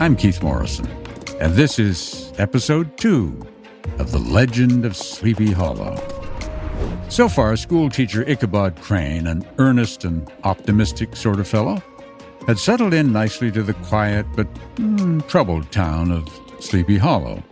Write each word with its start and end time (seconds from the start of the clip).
I'm 0.00 0.16
Keith 0.16 0.42
Morrison, 0.42 0.88
and 1.40 1.52
this 1.52 1.78
is 1.78 2.32
episode 2.38 2.96
two 2.96 3.38
of 3.98 4.12
The 4.12 4.18
Legend 4.18 4.86
of 4.86 4.96
Sleepy 4.96 5.52
Hollow. 5.52 5.94
So 7.10 7.28
far, 7.28 7.54
schoolteacher 7.54 8.26
Ichabod 8.26 8.80
Crane, 8.80 9.26
an 9.26 9.46
earnest 9.58 10.06
and 10.06 10.26
optimistic 10.42 11.14
sort 11.16 11.38
of 11.38 11.46
fellow, 11.46 11.82
had 12.46 12.58
settled 12.58 12.94
in 12.94 13.12
nicely 13.12 13.50
to 13.50 13.62
the 13.62 13.74
quiet 13.74 14.24
but 14.34 14.48
mm, 14.76 15.28
troubled 15.28 15.70
town 15.70 16.10
of 16.10 16.26
Sleepy 16.60 16.96
Hollow. 16.96 17.42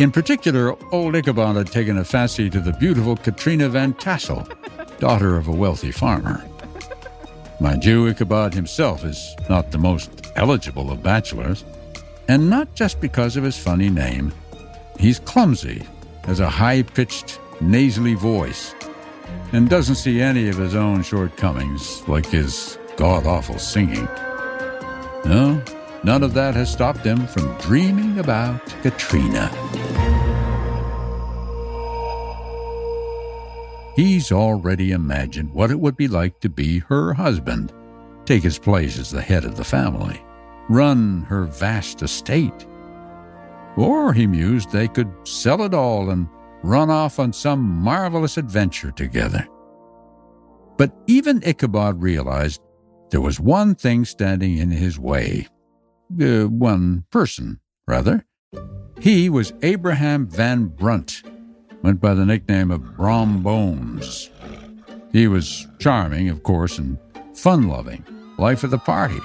In 0.00 0.10
particular, 0.10 0.74
old 0.92 1.14
Ichabod 1.14 1.54
had 1.54 1.68
taken 1.68 1.98
a 1.98 2.04
fancy 2.04 2.50
to 2.50 2.58
the 2.58 2.72
beautiful 2.72 3.14
Katrina 3.14 3.68
Van 3.68 3.94
Tassel, 3.94 4.44
daughter 4.98 5.36
of 5.36 5.46
a 5.46 5.52
wealthy 5.52 5.92
farmer. 5.92 6.44
Mind 7.60 7.84
you, 7.84 8.08
Ichabod 8.08 8.52
himself 8.52 9.04
is 9.04 9.34
not 9.48 9.70
the 9.70 9.78
most 9.78 10.32
eligible 10.36 10.90
of 10.90 11.02
bachelors, 11.02 11.64
and 12.28 12.50
not 12.50 12.74
just 12.74 13.00
because 13.00 13.36
of 13.36 13.44
his 13.44 13.56
funny 13.56 13.90
name. 13.90 14.32
He's 14.98 15.20
clumsy, 15.20 15.86
has 16.24 16.40
a 16.40 16.48
high 16.48 16.82
pitched, 16.82 17.38
nasally 17.60 18.14
voice, 18.14 18.74
and 19.52 19.68
doesn't 19.68 19.96
see 19.96 20.20
any 20.20 20.48
of 20.48 20.56
his 20.56 20.74
own 20.74 21.02
shortcomings, 21.02 22.06
like 22.08 22.26
his 22.26 22.78
god 22.96 23.26
awful 23.26 23.58
singing. 23.58 24.08
No, 25.24 25.62
none 26.02 26.22
of 26.22 26.34
that 26.34 26.54
has 26.54 26.72
stopped 26.72 27.04
him 27.04 27.26
from 27.28 27.56
dreaming 27.58 28.18
about 28.18 28.66
Katrina. 28.82 29.50
He's 33.94 34.32
already 34.32 34.90
imagined 34.90 35.52
what 35.52 35.70
it 35.70 35.78
would 35.78 35.96
be 35.96 36.08
like 36.08 36.40
to 36.40 36.48
be 36.48 36.80
her 36.80 37.14
husband, 37.14 37.72
take 38.24 38.42
his 38.42 38.58
place 38.58 38.98
as 38.98 39.10
the 39.10 39.22
head 39.22 39.44
of 39.44 39.56
the 39.56 39.64
family, 39.64 40.20
run 40.68 41.22
her 41.28 41.44
vast 41.44 42.02
estate. 42.02 42.66
Or, 43.76 44.12
he 44.12 44.26
mused, 44.26 44.70
they 44.70 44.88
could 44.88 45.12
sell 45.24 45.62
it 45.62 45.74
all 45.74 46.10
and 46.10 46.28
run 46.62 46.90
off 46.90 47.18
on 47.18 47.32
some 47.32 47.60
marvelous 47.60 48.36
adventure 48.36 48.90
together. 48.90 49.46
But 50.76 50.92
even 51.06 51.42
Ichabod 51.44 52.02
realized 52.02 52.60
there 53.10 53.20
was 53.20 53.38
one 53.38 53.76
thing 53.76 54.04
standing 54.04 54.58
in 54.58 54.70
his 54.70 54.98
way. 54.98 55.46
Uh, 56.20 56.44
one 56.44 57.04
person, 57.10 57.60
rather. 57.86 58.24
He 59.00 59.28
was 59.28 59.52
Abraham 59.62 60.26
Van 60.26 60.66
Brunt, 60.66 61.22
went 61.84 62.00
by 62.00 62.14
the 62.14 62.24
nickname 62.24 62.70
of 62.70 62.96
Brom 62.96 63.42
Bones. 63.42 64.30
He 65.12 65.28
was 65.28 65.68
charming, 65.78 66.30
of 66.30 66.42
course, 66.42 66.78
and 66.78 66.96
fun 67.34 67.68
loving, 67.68 68.02
life 68.38 68.64
of 68.64 68.70
the 68.70 68.78
party. 68.78 69.20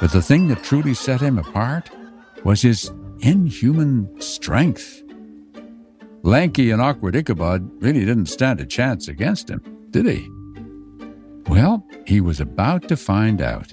But 0.00 0.10
the 0.10 0.22
thing 0.22 0.48
that 0.48 0.64
truly 0.64 0.94
set 0.94 1.20
him 1.20 1.38
apart 1.38 1.90
was 2.44 2.62
his 2.62 2.90
inhuman 3.20 4.22
strength. 4.22 5.02
Lanky 6.22 6.70
and 6.70 6.80
awkward 6.80 7.14
Ichabod 7.14 7.70
really 7.82 8.06
didn't 8.06 8.26
stand 8.26 8.58
a 8.60 8.64
chance 8.64 9.06
against 9.06 9.50
him, 9.50 9.60
did 9.90 10.06
he? 10.06 10.30
Well, 11.46 11.86
he 12.06 12.22
was 12.22 12.40
about 12.40 12.88
to 12.88 12.96
find 12.96 13.42
out. 13.42 13.70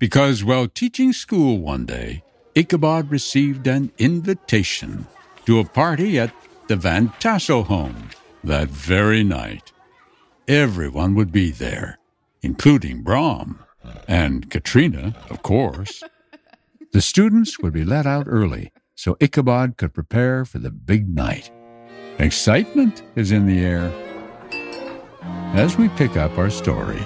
Because 0.00 0.42
while 0.42 0.66
teaching 0.66 1.12
school 1.12 1.60
one 1.60 1.86
day, 1.86 2.24
Ichabod 2.56 3.12
received 3.12 3.68
an 3.68 3.92
invitation 3.98 5.06
to 5.46 5.60
a 5.60 5.64
party 5.64 6.18
at 6.18 6.34
the 6.70 6.76
Van 6.76 7.08
Tassel 7.18 7.64
home 7.64 8.10
that 8.44 8.68
very 8.68 9.24
night. 9.24 9.72
Everyone 10.46 11.16
would 11.16 11.32
be 11.32 11.50
there, 11.50 11.98
including 12.42 13.02
Brom 13.02 13.58
and 14.06 14.48
Katrina, 14.48 15.16
of 15.30 15.42
course. 15.42 16.04
The 16.92 17.00
students 17.00 17.58
would 17.60 17.72
be 17.72 17.84
let 17.84 18.06
out 18.06 18.26
early 18.28 18.72
so 18.94 19.16
Ichabod 19.18 19.78
could 19.78 19.92
prepare 19.92 20.44
for 20.44 20.58
the 20.58 20.70
big 20.70 21.08
night. 21.08 21.50
Excitement 22.18 23.02
is 23.16 23.32
in 23.32 23.46
the 23.46 23.60
air. 23.60 23.92
As 25.54 25.76
we 25.76 25.88
pick 25.90 26.16
up 26.16 26.38
our 26.38 26.50
story. 26.50 27.02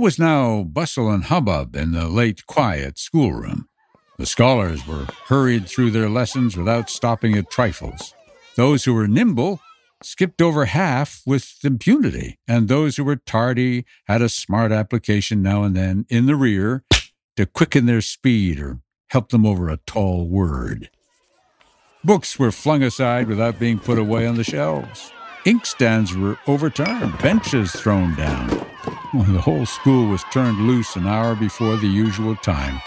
Was 0.00 0.18
now 0.18 0.62
bustle 0.62 1.10
and 1.10 1.24
hubbub 1.24 1.76
in 1.76 1.92
the 1.92 2.08
late 2.08 2.46
quiet 2.46 2.98
schoolroom. 2.98 3.68
The 4.16 4.24
scholars 4.24 4.86
were 4.86 5.06
hurried 5.26 5.68
through 5.68 5.90
their 5.90 6.08
lessons 6.08 6.56
without 6.56 6.88
stopping 6.88 7.36
at 7.36 7.50
trifles. 7.50 8.14
Those 8.56 8.84
who 8.84 8.94
were 8.94 9.06
nimble 9.06 9.60
skipped 10.02 10.40
over 10.40 10.64
half 10.64 11.20
with 11.26 11.58
impunity, 11.62 12.38
and 12.48 12.66
those 12.66 12.96
who 12.96 13.04
were 13.04 13.16
tardy 13.16 13.84
had 14.06 14.22
a 14.22 14.30
smart 14.30 14.72
application 14.72 15.42
now 15.42 15.64
and 15.64 15.76
then 15.76 16.06
in 16.08 16.24
the 16.24 16.34
rear 16.34 16.82
to 17.36 17.44
quicken 17.44 17.84
their 17.84 18.00
speed 18.00 18.58
or 18.58 18.80
help 19.10 19.28
them 19.28 19.44
over 19.44 19.68
a 19.68 19.80
tall 19.86 20.26
word. 20.26 20.88
Books 22.02 22.38
were 22.38 22.50
flung 22.50 22.82
aside 22.82 23.28
without 23.28 23.58
being 23.58 23.78
put 23.78 23.98
away 23.98 24.26
on 24.26 24.36
the 24.36 24.44
shelves. 24.44 25.12
Inkstands 25.44 26.18
were 26.18 26.38
overturned, 26.46 27.18
benches 27.18 27.72
thrown 27.72 28.14
down. 28.14 28.69
The 29.12 29.40
whole 29.40 29.66
school 29.66 30.06
was 30.06 30.24
turned 30.32 30.58
loose 30.58 30.96
an 30.96 31.06
hour 31.06 31.34
before 31.34 31.76
the 31.76 31.88
usual 31.88 32.36
time, 32.36 32.80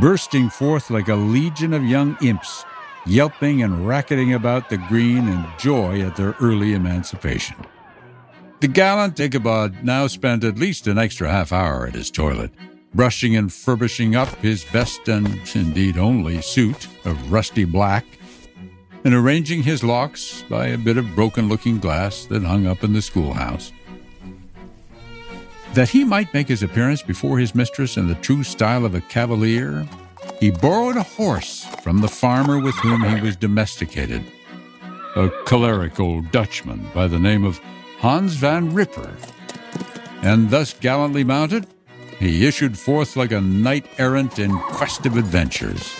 bursting 0.00 0.50
forth 0.50 0.90
like 0.90 1.08
a 1.08 1.14
legion 1.14 1.72
of 1.72 1.84
young 1.84 2.16
imps, 2.22 2.64
yelping 3.06 3.62
and 3.62 3.86
racketing 3.86 4.34
about 4.34 4.68
the 4.68 4.76
green 4.76 5.28
in 5.28 5.46
joy 5.58 6.00
at 6.00 6.16
their 6.16 6.34
early 6.40 6.74
emancipation. 6.74 7.56
The 8.60 8.68
gallant 8.68 9.20
Ichabod 9.20 9.84
now 9.84 10.08
spent 10.08 10.42
at 10.42 10.58
least 10.58 10.88
an 10.88 10.98
extra 10.98 11.30
half 11.30 11.52
hour 11.52 11.86
at 11.86 11.94
his 11.94 12.10
toilet, 12.10 12.50
brushing 12.92 13.36
and 13.36 13.52
furbishing 13.52 14.16
up 14.16 14.28
his 14.36 14.64
best 14.64 15.08
and 15.08 15.40
indeed 15.54 15.96
only 15.96 16.42
suit 16.42 16.88
of 17.04 17.30
rusty 17.30 17.64
black 17.64 18.04
and 19.04 19.14
arranging 19.14 19.62
his 19.62 19.84
locks 19.84 20.42
by 20.50 20.66
a 20.66 20.78
bit 20.78 20.96
of 20.96 21.14
broken 21.14 21.48
looking 21.48 21.78
glass 21.78 22.24
that 22.24 22.42
hung 22.42 22.66
up 22.66 22.82
in 22.82 22.92
the 22.92 23.00
schoolhouse. 23.00 23.72
That 25.74 25.90
he 25.90 26.04
might 26.04 26.32
make 26.34 26.48
his 26.48 26.62
appearance 26.62 27.02
before 27.02 27.38
his 27.38 27.54
mistress 27.54 27.96
in 27.96 28.08
the 28.08 28.14
true 28.16 28.42
style 28.42 28.84
of 28.84 28.94
a 28.94 29.00
cavalier, 29.02 29.86
he 30.40 30.50
borrowed 30.50 30.96
a 30.96 31.02
horse 31.02 31.64
from 31.82 32.00
the 32.00 32.08
farmer 32.08 32.58
with 32.58 32.74
whom 32.76 33.02
he 33.04 33.20
was 33.20 33.36
domesticated, 33.36 34.24
a 35.16 35.30
choleric 35.44 36.00
old 36.00 36.30
Dutchman 36.30 36.88
by 36.94 37.06
the 37.06 37.18
name 37.18 37.44
of 37.44 37.60
Hans 37.98 38.34
van 38.34 38.74
Ripper. 38.74 39.14
And 40.22 40.50
thus 40.50 40.74
gallantly 40.74 41.24
mounted, 41.24 41.66
he 42.18 42.46
issued 42.46 42.78
forth 42.78 43.16
like 43.16 43.30
a 43.30 43.40
knight 43.40 43.86
errant 43.98 44.38
in 44.38 44.58
quest 44.58 45.06
of 45.06 45.16
adventures. 45.16 45.94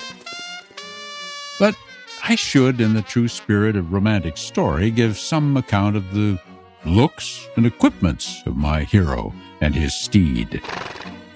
But 1.59 1.77
I 2.25 2.35
should, 2.35 2.81
in 2.81 2.95
the 2.95 3.03
true 3.03 3.29
spirit 3.29 3.77
of 3.77 3.93
romantic 3.93 4.37
story, 4.37 4.91
give 4.91 5.19
some 5.19 5.57
account 5.57 5.97
of 5.97 6.13
the 6.13 6.41
looks 6.85 7.47
and 7.57 7.67
equipments 7.67 8.43
of 8.47 8.57
my 8.57 8.85
hero 8.85 9.33
and 9.61 9.75
his 9.75 9.95
steed. 9.95 10.63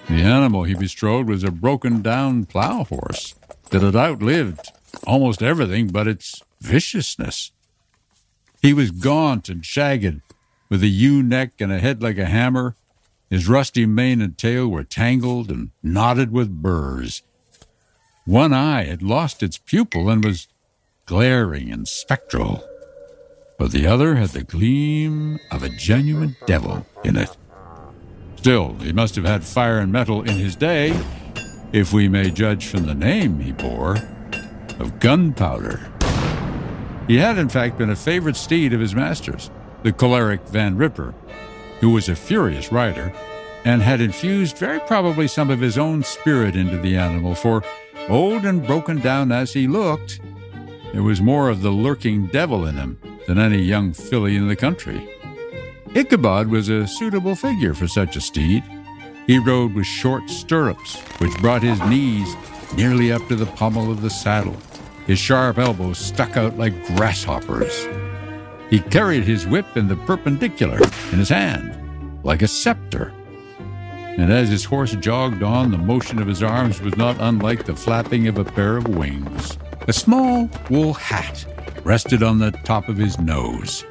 The 0.07 0.21
animal 0.21 0.63
he 0.63 0.75
bestrode 0.75 1.27
was 1.27 1.43
a 1.43 1.51
broken 1.51 2.01
down 2.01 2.45
plow 2.45 2.83
horse 2.83 3.35
that 3.69 3.81
had 3.81 3.95
outlived 3.95 4.71
almost 5.05 5.41
everything 5.41 5.87
but 5.87 6.07
its 6.07 6.41
viciousness. 6.61 7.51
He 8.61 8.73
was 8.73 8.91
gaunt 8.91 9.49
and 9.49 9.65
shagged, 9.65 10.21
with 10.69 10.83
a 10.83 10.87
ewe 10.87 11.21
neck 11.21 11.59
and 11.59 11.71
a 11.71 11.79
head 11.79 12.01
like 12.01 12.17
a 12.17 12.25
hammer. 12.25 12.75
His 13.29 13.47
rusty 13.47 13.85
mane 13.85 14.21
and 14.21 14.37
tail 14.37 14.67
were 14.67 14.83
tangled 14.83 15.49
and 15.49 15.71
knotted 15.81 16.31
with 16.31 16.61
burrs. 16.61 17.23
One 18.25 18.53
eye 18.53 18.85
had 18.85 19.01
lost 19.01 19.43
its 19.43 19.57
pupil 19.57 20.09
and 20.09 20.23
was 20.23 20.47
glaring 21.05 21.71
and 21.71 21.87
spectral, 21.87 22.63
but 23.57 23.71
the 23.71 23.87
other 23.87 24.15
had 24.15 24.29
the 24.29 24.43
gleam 24.43 25.39
of 25.51 25.63
a 25.63 25.69
genuine 25.69 26.35
devil 26.45 26.85
in 27.03 27.15
it. 27.15 27.35
Still, 28.35 28.73
he 28.79 28.91
must 28.91 29.15
have 29.15 29.25
had 29.25 29.43
fire 29.43 29.79
and 29.79 29.91
mettle 29.91 30.21
in 30.21 30.37
his 30.37 30.55
day, 30.55 30.93
if 31.71 31.93
we 31.93 32.07
may 32.07 32.29
judge 32.29 32.67
from 32.67 32.85
the 32.85 32.93
name 32.93 33.39
he 33.39 33.51
bore 33.51 33.97
of 34.79 34.99
gunpowder. 34.99 35.79
He 37.07 37.17
had, 37.17 37.37
in 37.37 37.49
fact, 37.49 37.77
been 37.77 37.89
a 37.89 37.95
favorite 37.95 38.35
steed 38.35 38.73
of 38.73 38.79
his 38.79 38.95
master's, 38.95 39.49
the 39.83 39.91
choleric 39.91 40.41
Van 40.47 40.75
Ripper, 40.75 41.13
who 41.79 41.91
was 41.91 42.09
a 42.09 42.15
furious 42.15 42.71
rider 42.71 43.13
and 43.65 43.81
had 43.81 44.01
infused 44.01 44.57
very 44.57 44.79
probably 44.81 45.27
some 45.27 45.49
of 45.49 45.59
his 45.59 45.77
own 45.77 46.03
spirit 46.03 46.55
into 46.55 46.77
the 46.77 46.97
animal, 46.97 47.33
for, 47.33 47.63
old 48.09 48.43
and 48.43 48.65
broken 48.67 48.99
down 48.99 49.31
as 49.31 49.53
he 49.53 49.67
looked, 49.67 50.19
there 50.91 51.03
was 51.03 51.21
more 51.21 51.49
of 51.49 51.61
the 51.61 51.71
lurking 51.71 52.27
devil 52.27 52.65
in 52.65 52.75
him 52.75 52.99
than 53.27 53.39
any 53.39 53.61
young 53.61 53.93
filly 53.93 54.35
in 54.35 54.47
the 54.47 54.55
country. 54.55 55.07
Ichabod 55.95 56.47
was 56.47 56.69
a 56.69 56.87
suitable 56.87 57.35
figure 57.35 57.73
for 57.73 57.87
such 57.87 58.15
a 58.15 58.21
steed. 58.21 58.63
He 59.27 59.37
rode 59.37 59.73
with 59.73 59.85
short 59.85 60.29
stirrups, 60.29 60.97
which 61.19 61.37
brought 61.37 61.61
his 61.61 61.79
knees 61.81 62.35
nearly 62.75 63.11
up 63.11 63.25
to 63.27 63.35
the 63.35 63.45
pommel 63.45 63.91
of 63.91 64.01
the 64.01 64.09
saddle. 64.09 64.57
His 65.05 65.19
sharp 65.19 65.57
elbows 65.57 65.97
stuck 65.97 66.37
out 66.37 66.57
like 66.57 66.85
grasshoppers. 66.95 67.87
He 68.69 68.79
carried 68.79 69.23
his 69.23 69.45
whip 69.45 69.77
in 69.77 69.87
the 69.87 69.97
perpendicular 69.97 70.79
in 71.11 71.19
his 71.19 71.29
hand, 71.29 72.19
like 72.23 72.41
a 72.41 72.47
scepter. 72.47 73.13
And 74.17 74.31
as 74.31 74.49
his 74.49 74.65
horse 74.65 74.95
jogged 74.95 75.43
on, 75.43 75.71
the 75.71 75.77
motion 75.77 76.19
of 76.19 76.27
his 76.27 76.41
arms 76.41 76.81
was 76.81 76.95
not 76.97 77.17
unlike 77.19 77.65
the 77.65 77.75
flapping 77.75 78.27
of 78.27 78.37
a 78.37 78.45
pair 78.45 78.77
of 78.77 78.87
wings. 78.87 79.57
A 79.87 79.93
small 79.93 80.49
wool 80.69 80.93
hat 80.93 81.45
rested 81.83 82.23
on 82.23 82.39
the 82.39 82.51
top 82.63 82.89
of 82.89 82.97
his 82.97 83.19
nose, 83.19 83.83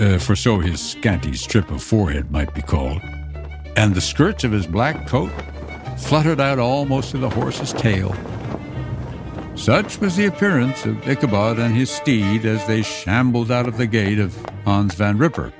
uh, 0.00 0.18
for 0.18 0.36
so 0.36 0.58
his 0.58 0.80
scanty 0.80 1.34
strip 1.34 1.70
of 1.70 1.82
forehead 1.82 2.30
might 2.30 2.54
be 2.54 2.62
called, 2.62 3.00
and 3.76 3.94
the 3.94 4.00
skirts 4.00 4.44
of 4.44 4.52
his 4.52 4.66
black 4.66 5.06
coat 5.06 5.32
fluttered 5.98 6.40
out 6.40 6.58
almost 6.58 7.10
to 7.10 7.18
the 7.18 7.30
horse's 7.30 7.72
tail. 7.72 8.14
Such 9.54 10.00
was 10.00 10.16
the 10.16 10.26
appearance 10.26 10.86
of 10.86 11.06
Ichabod 11.06 11.58
and 11.58 11.74
his 11.74 11.90
steed 11.90 12.46
as 12.46 12.66
they 12.66 12.82
shambled 12.82 13.50
out 13.50 13.68
of 13.68 13.76
the 13.76 13.86
gate 13.86 14.18
of 14.18 14.34
Hans 14.64 14.94
Van 14.94 15.18
Ripper. 15.18 15.52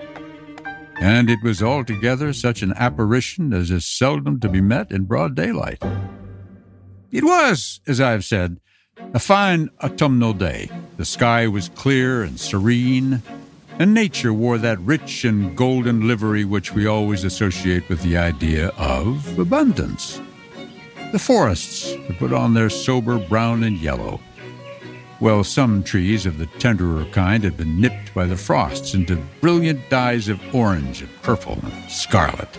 And 0.98 1.28
it 1.28 1.38
was 1.42 1.62
altogether 1.62 2.32
such 2.32 2.62
an 2.62 2.72
apparition 2.76 3.52
as 3.52 3.70
is 3.70 3.84
seldom 3.84 4.40
to 4.40 4.48
be 4.48 4.60
met 4.60 4.90
in 4.90 5.04
broad 5.04 5.34
daylight. 5.34 5.82
It 7.10 7.24
was, 7.24 7.80
as 7.86 8.00
I 8.00 8.12
have 8.12 8.24
said, 8.24 8.58
a 9.12 9.18
fine 9.18 9.68
autumnal 9.82 10.32
day. 10.32 10.70
The 11.00 11.06
sky 11.06 11.48
was 11.48 11.70
clear 11.70 12.22
and 12.22 12.38
serene, 12.38 13.22
and 13.78 13.94
nature 13.94 14.34
wore 14.34 14.58
that 14.58 14.78
rich 14.80 15.24
and 15.24 15.56
golden 15.56 16.06
livery 16.06 16.44
which 16.44 16.74
we 16.74 16.86
always 16.86 17.24
associate 17.24 17.88
with 17.88 18.02
the 18.02 18.18
idea 18.18 18.68
of 18.76 19.38
abundance. 19.38 20.20
The 21.12 21.18
forests 21.18 21.94
had 21.94 22.18
put 22.18 22.34
on 22.34 22.52
their 22.52 22.68
sober 22.68 23.18
brown 23.18 23.64
and 23.64 23.78
yellow, 23.78 24.20
while 25.20 25.42
some 25.42 25.82
trees 25.82 26.26
of 26.26 26.36
the 26.36 26.44
tenderer 26.58 27.06
kind 27.06 27.44
had 27.44 27.56
been 27.56 27.80
nipped 27.80 28.12
by 28.12 28.26
the 28.26 28.36
frosts 28.36 28.92
into 28.92 29.24
brilliant 29.40 29.88
dyes 29.88 30.28
of 30.28 30.54
orange 30.54 31.00
and 31.00 31.22
purple 31.22 31.58
and 31.62 31.90
scarlet. 31.90 32.58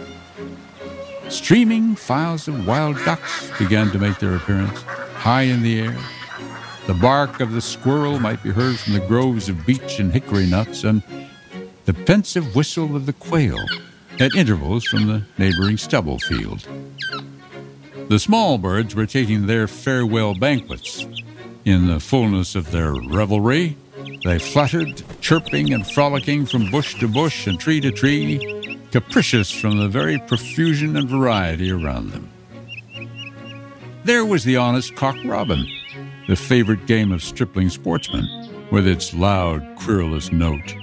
Streaming 1.29 1.93
files 1.93 2.47
of 2.47 2.65
wild 2.65 2.97
ducks 3.05 3.51
began 3.59 3.91
to 3.91 3.99
make 3.99 4.17
their 4.17 4.35
appearance, 4.35 4.81
high 5.13 5.43
in 5.43 5.61
the 5.61 5.79
air. 5.79 5.95
The 6.87 6.93
bark 6.95 7.39
of 7.39 7.51
the 7.51 7.61
squirrel 7.61 8.19
might 8.19 8.41
be 8.41 8.49
heard 8.49 8.77
from 8.77 8.93
the 8.93 9.07
groves 9.07 9.49
of 9.49 9.65
beech 9.65 9.99
and 9.99 10.11
hickory 10.11 10.47
nuts, 10.47 10.83
and 10.83 11.03
the 11.85 11.93
pensive 11.93 12.55
whistle 12.55 12.95
of 12.95 13.05
the 13.05 13.13
quail 13.13 13.63
at 14.19 14.35
intervals 14.35 14.85
from 14.85 15.07
the 15.07 15.23
neighboring 15.37 15.77
stubble 15.77 16.19
field. 16.19 16.67
The 18.09 18.19
small 18.19 18.57
birds 18.57 18.95
were 18.95 19.05
taking 19.05 19.45
their 19.45 19.67
farewell 19.67 20.33
banquets. 20.33 21.05
In 21.63 21.87
the 21.87 21.99
fullness 21.99 22.55
of 22.55 22.71
their 22.71 22.93
revelry, 22.93 23.77
they 24.23 24.39
fluttered, 24.39 25.03
chirping 25.21 25.73
and 25.73 25.89
frolicking 25.89 26.45
from 26.45 26.71
bush 26.71 26.99
to 26.99 27.07
bush 27.07 27.47
and 27.47 27.59
tree 27.59 27.79
to 27.81 27.91
tree, 27.91 28.79
capricious 28.91 29.51
from 29.51 29.77
the 29.77 29.87
very 29.87 30.17
profusion 30.17 30.97
and 30.97 31.07
variety 31.07 31.71
around 31.71 32.11
them. 32.11 32.29
There 34.03 34.25
was 34.25 34.43
the 34.43 34.57
honest 34.57 34.95
cock 34.95 35.15
robin, 35.23 35.67
the 36.31 36.37
favorite 36.37 36.85
game 36.85 37.11
of 37.11 37.21
stripling 37.21 37.69
sportsmen, 37.69 38.25
with 38.71 38.87
its 38.87 39.13
loud, 39.13 39.61
querulous 39.75 40.31
note, 40.31 40.73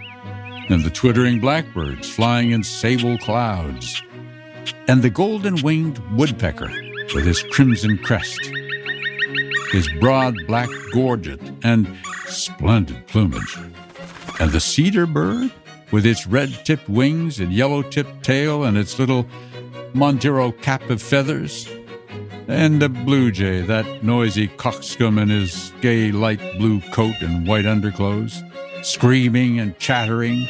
and 0.69 0.85
the 0.85 0.91
twittering 0.91 1.41
blackbirds 1.41 2.07
flying 2.07 2.51
in 2.51 2.63
sable 2.63 3.17
clouds, 3.17 4.03
and 4.89 5.01
the 5.01 5.09
golden 5.09 5.57
winged 5.63 5.97
woodpecker 6.13 6.71
with 7.15 7.25
his 7.25 7.43
crimson 7.45 7.97
crest, 7.97 8.39
his 9.73 9.89
broad 10.01 10.35
black 10.47 10.69
gorget, 10.93 11.41
and 11.63 11.97
splendid 12.27 13.07
plumage, 13.07 13.57
and 14.41 14.53
the 14.53 14.61
cedar 14.61 15.07
bird 15.07 15.51
with 15.93 16.05
its 16.05 16.27
red 16.27 16.51
tipped 16.67 16.91
wings 16.91 17.41
and 17.41 17.55
yellow 17.55 17.81
tipped 17.81 18.23
tail 18.23 18.65
and 18.65 18.77
its 18.77 18.99
little 18.99 19.27
Montero 19.95 20.53
cap 20.53 20.91
of 20.91 21.01
feathers, 21.01 21.67
and 22.49 22.83
the 22.83 22.89
blue 22.89 23.31
jay, 23.31 23.61
that 23.61 24.03
noisy 24.03 24.49
coxcomb 24.49 25.19
in 25.19 25.29
his 25.29 25.73
gay 25.81 26.11
light 26.11 26.41
blue 26.59 26.81
coat 26.91 27.15
and 27.21 27.47
white 27.47 27.67
underclothes, 27.67 28.43
screaming 28.83 29.61
and 29.61 29.79
chattering, 29.79 30.49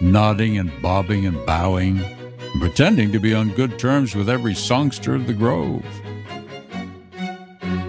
nodding 0.00 0.58
and 0.58 0.70
bobbing 0.82 1.26
and 1.26 1.46
bowing 1.46 2.02
pretending 2.58 3.12
to 3.12 3.20
be 3.20 3.34
on 3.34 3.50
good 3.50 3.78
terms 3.78 4.14
with 4.14 4.28
every 4.28 4.54
songster 4.54 5.14
of 5.14 5.26
the 5.26 5.32
grove. 5.32 5.84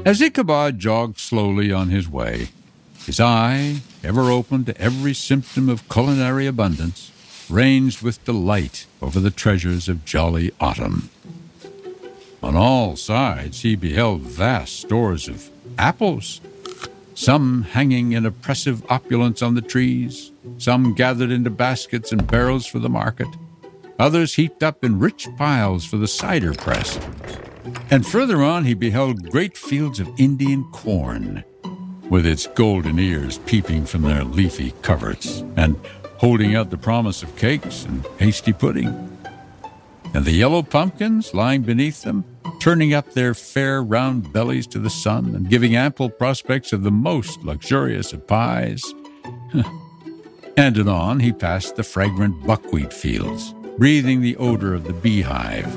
As 0.06 0.22
Ichabod 0.22 0.80
jogged 0.80 1.20
slowly 1.20 1.72
on 1.72 1.90
his 1.90 2.10
way, 2.10 2.50
his 3.06 3.20
eye, 3.20 3.82
ever 4.04 4.30
open 4.30 4.66
to 4.66 4.80
every 4.80 5.14
symptom 5.14 5.70
of 5.70 5.88
culinary 5.90 6.48
abundance, 6.48 7.12
ranged 7.50 8.02
with 8.02 8.24
delight 8.26 8.86
over 9.02 9.20
the 9.20 9.32
treasures 9.32 9.90
of 9.90 10.06
jolly 10.06 10.52
autumn. 10.60 11.10
On 12.44 12.56
all 12.56 12.96
sides 12.96 13.62
he 13.62 13.76
beheld 13.76 14.22
vast 14.22 14.82
stores 14.82 15.28
of 15.28 15.50
apples, 15.78 16.42
some 17.14 17.64
hanging 17.64 18.14
in 18.14 18.26
oppressive 18.26 18.84
opulence 18.90 19.42
on 19.42 19.54
the 19.54 19.62
trees, 19.62 20.32
some 20.58 20.96
gathered 20.96 21.30
into 21.30 21.50
baskets 21.50 22.12
and 22.12 22.26
barrels 22.26 22.66
for 22.66 22.80
the 22.80 22.90
market, 22.90 23.28
others 24.00 24.34
heaped 24.34 24.64
up 24.64 24.84
in 24.84 25.00
rich 25.00 25.28
piles 25.38 25.86
for 25.86 25.98
the 25.98 26.08
cider 26.08 26.54
press. 26.54 27.00
And 27.92 28.08
further 28.08 28.42
on, 28.42 28.66
he 28.66 28.74
beheld 28.74 29.30
great 29.30 29.56
fields 29.56 30.00
of 30.00 30.10
Indian 30.20 30.64
corn, 30.72 31.44
with 32.10 32.26
its 32.26 32.48
golden 32.48 32.98
ears 32.98 33.38
peeping 33.46 33.86
from 33.86 34.02
their 34.02 34.24
leafy 34.24 34.74
coverts, 34.82 35.44
and 35.58 35.80
holding 36.18 36.56
out 36.56 36.72
the 36.72 36.78
promise 36.78 37.22
of 37.22 37.36
cakes 37.36 37.86
and 37.86 38.04
hasty 38.18 38.54
pudding. 38.54 39.11
And 40.14 40.26
the 40.26 40.32
yellow 40.32 40.62
pumpkins 40.62 41.34
lying 41.34 41.62
beneath 41.62 42.04
them, 42.04 42.26
turning 42.60 42.94
up 42.94 43.14
their 43.14 43.34
fair 43.34 43.82
round 43.82 44.32
bellies 44.34 44.68
to 44.68 44.80
the 44.80 44.90
sun, 44.90 45.36
and 45.36 45.50
giving 45.50 45.76
ample 45.76 46.10
prospects 46.10 46.74
of 46.74 46.84
the 46.84 46.92
most 46.92 47.42
luxurious 47.44 48.14
of 48.14 48.28
pies. 48.28 48.84
and 50.58 50.78
anon 50.78 51.20
he 51.20 51.32
passed 51.32 51.76
the 51.76 51.84
fragrant 51.84 52.46
buckwheat 52.46 52.92
fields 52.94 53.54
breathing 53.78 54.22
the 54.22 54.38
odor 54.38 54.76
of 54.76 54.84
the 54.84 54.94
beehive. 54.94 55.76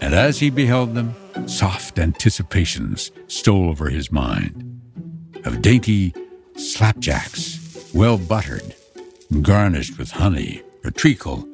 And 0.00 0.14
as 0.14 0.40
he 0.40 0.48
beheld 0.48 0.94
them, 0.94 1.14
soft 1.46 1.98
anticipations 1.98 3.10
stole 3.26 3.68
over 3.68 3.90
his 3.90 4.10
mind 4.10 4.80
of 5.44 5.60
dainty 5.60 6.14
slapjacks, 6.54 7.92
well 7.94 8.16
buttered, 8.16 8.74
garnished 9.42 9.98
with 9.98 10.10
honey 10.10 10.62
or 10.84 10.90
treacle 10.90 11.46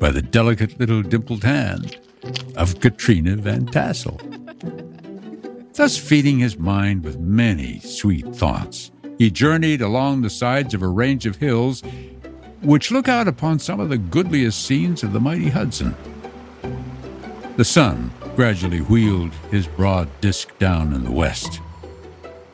by 0.00 0.10
the 0.10 0.22
delicate 0.22 0.80
little 0.80 1.02
dimpled 1.02 1.44
hand 1.44 1.98
of 2.56 2.80
Katrina 2.80 3.36
Van 3.36 3.66
Tassel. 3.66 4.18
Thus 5.74 5.96
feeding 5.96 6.38
his 6.40 6.58
mind 6.58 7.04
with 7.04 7.20
many 7.20 7.78
sweet 7.80 8.34
thoughts, 8.34 8.90
he 9.18 9.30
journeyed 9.30 9.82
along 9.82 10.22
the 10.22 10.30
sides 10.30 10.74
of 10.74 10.82
a 10.82 10.88
range 10.88 11.26
of 11.26 11.36
hills 11.36 11.82
which 12.62 12.90
look 12.90 13.08
out 13.08 13.28
upon 13.28 13.58
some 13.58 13.78
of 13.78 13.90
the 13.90 13.98
goodliest 13.98 14.64
scenes 14.66 15.02
of 15.02 15.12
the 15.12 15.20
mighty 15.20 15.48
Hudson. 15.48 15.94
The 17.56 17.64
sun 17.64 18.10
gradually 18.36 18.80
wheeled 18.80 19.34
his 19.50 19.66
broad 19.66 20.08
disk 20.20 20.58
down 20.58 20.94
in 20.94 21.04
the 21.04 21.10
west. 21.10 21.60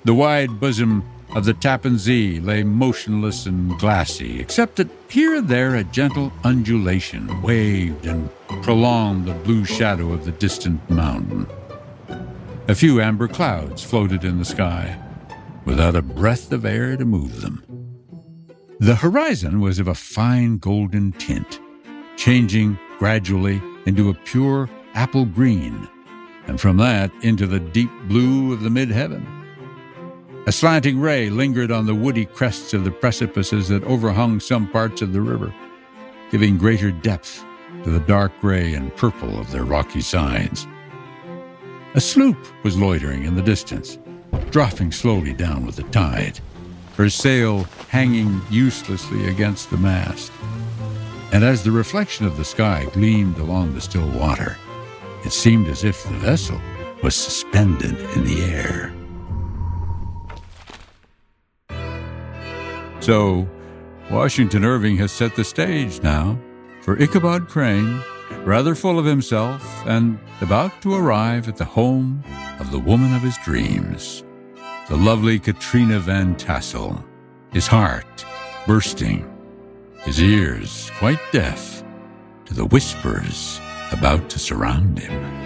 The 0.05 0.15
wide 0.15 0.61
bosom 0.61 1.05
of 1.35 1.45
the 1.45 1.55
Tappan 1.55 1.99
Zee 1.99 2.41
lay 2.41 2.63
motionless 2.63 3.47
and 3.47 3.79
glassy, 3.79 4.41
except 4.41 4.77
that 4.77 4.89
here 5.09 5.35
and 5.35 5.49
there 5.49 5.75
a 5.75 5.85
gentle 5.85 6.33
undulation 6.45 7.43
waved 7.43 8.07
and 8.07 8.31
prolonged 8.63 9.27
the 9.27 9.35
blue 9.35 9.65
shadow 9.65 10.13
of 10.13 10.25
the 10.25 10.33
distant 10.33 10.89
mountain. 10.89 11.47
A 12.69 12.75
few 12.75 13.01
amber 13.01 13.29
clouds 13.29 13.83
floated 13.83 14.25
in 14.25 14.39
the 14.39 14.45
sky, 14.45 14.99
without 15.65 15.97
a 15.97 16.03
breath 16.03 16.53
of 16.53 16.65
air 16.65 16.97
to 16.97 17.05
move 17.05 17.43
them. 17.43 17.63
The 18.79 18.97
horizon 18.97 19.61
was 19.61 19.79
of 19.79 19.89
a 19.89 19.95
fine 19.95 20.59
golden 20.59 21.13
tint, 21.13 21.61
changing 22.17 22.79
gradually 22.99 23.61
into 23.87 24.11
a 24.11 24.15
pure 24.15 24.69
apple 24.95 25.25
green, 25.27 25.89
and 26.47 26.61
from 26.61 26.77
that 26.79 27.11
into 27.23 27.47
the 27.47 27.61
deep 27.61 27.91
blue 28.09 28.53
of 28.53 28.63
the 28.63 28.71
mid 28.71 28.91
heaven. 28.91 29.27
A 30.49 30.53
slanting 30.53 31.01
ray 31.01 31.29
lingered 31.29 31.73
on 31.73 31.87
the 31.87 31.95
woody 31.95 32.25
crests 32.25 32.73
of 32.73 32.85
the 32.85 32.93
precipices 32.93 33.67
that 33.67 33.83
overhung 33.83 34.39
some 34.39 34.71
parts 34.71 35.03
of 35.03 35.13
the 35.13 35.21
river, 35.21 35.53
giving 36.31 36.57
greater 36.57 36.93
depth 36.93 37.45
to 37.83 37.91
the 37.91 37.99
dark 37.99 38.31
gray 38.41 38.75
and 38.75 38.95
purple 38.95 39.41
of 39.41 39.51
their 39.51 39.65
rocky 39.65 40.01
sides. 40.01 40.69
A 41.95 42.01
sloop 42.01 42.39
was 42.63 42.79
loitering 42.79 43.25
in 43.25 43.35
the 43.35 43.43
distance, 43.43 43.99
dropping 44.51 44.93
slowly 44.93 45.33
down 45.33 45.67
with 45.67 45.75
the 45.75 45.83
tide, 45.85 46.39
her 46.97 47.11
sail 47.11 47.65
hanging 47.89 48.41
uselessly 48.49 49.27
against 49.27 49.71
the 49.71 49.77
mast. 49.77 50.31
And 51.33 51.43
as 51.43 51.65
the 51.65 51.73
reflection 51.73 52.25
of 52.25 52.37
the 52.37 52.45
sky 52.45 52.87
gleamed 52.93 53.39
along 53.39 53.75
the 53.75 53.81
still 53.81 54.09
water, 54.11 54.57
it 55.25 55.33
seemed 55.33 55.67
as 55.67 55.83
if 55.83 56.05
the 56.05 56.19
vessel 56.19 56.61
was 57.03 57.17
suspended 57.17 57.99
in 58.15 58.25
the 58.25 58.45
air. 58.45 58.96
So, 63.07 63.49
Washington 64.11 64.65
Irving 64.65 64.97
has 64.97 65.13
set 65.13 65.37
the 65.37 65.45
stage 65.45 66.03
now 66.03 66.37
for 66.81 67.01
Ichabod 67.01 67.47
Crane, 67.47 68.03
rather 68.43 68.75
full 68.75 68.99
of 68.99 69.05
himself 69.05 69.63
and 69.87 70.19
about 70.41 70.83
to 70.83 70.93
arrive 70.93 71.47
at 71.47 71.57
the 71.57 71.65
home 71.65 72.25
of 72.59 72.73
the 72.73 72.81
woman 72.81 73.15
of 73.15 73.23
his 73.23 73.39
dreams, 73.45 74.25
the 74.89 74.97
lovely 74.97 75.39
Katrina 75.39 76.01
Van 76.01 76.35
Tassel, 76.35 77.05
his 77.53 77.69
heart 77.69 78.27
bursting, 78.67 79.25
his 80.03 80.21
ears 80.21 80.91
quite 80.99 81.21
deaf 81.31 81.85
to 82.47 82.55
the 82.55 82.67
whispers 82.67 83.61
about 83.93 84.29
to 84.31 84.41
surround 84.41 84.99
him. 84.99 85.46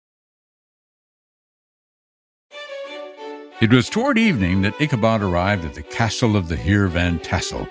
It 3.61 3.71
was 3.71 3.89
toward 3.89 4.17
evening 4.17 4.63
that 4.63 4.81
Ichabod 4.81 5.21
arrived 5.21 5.65
at 5.65 5.75
the 5.75 5.83
castle 5.83 6.35
of 6.35 6.47
the 6.47 6.55
Heer 6.55 6.87
Van 6.87 7.19
Tassel, 7.19 7.67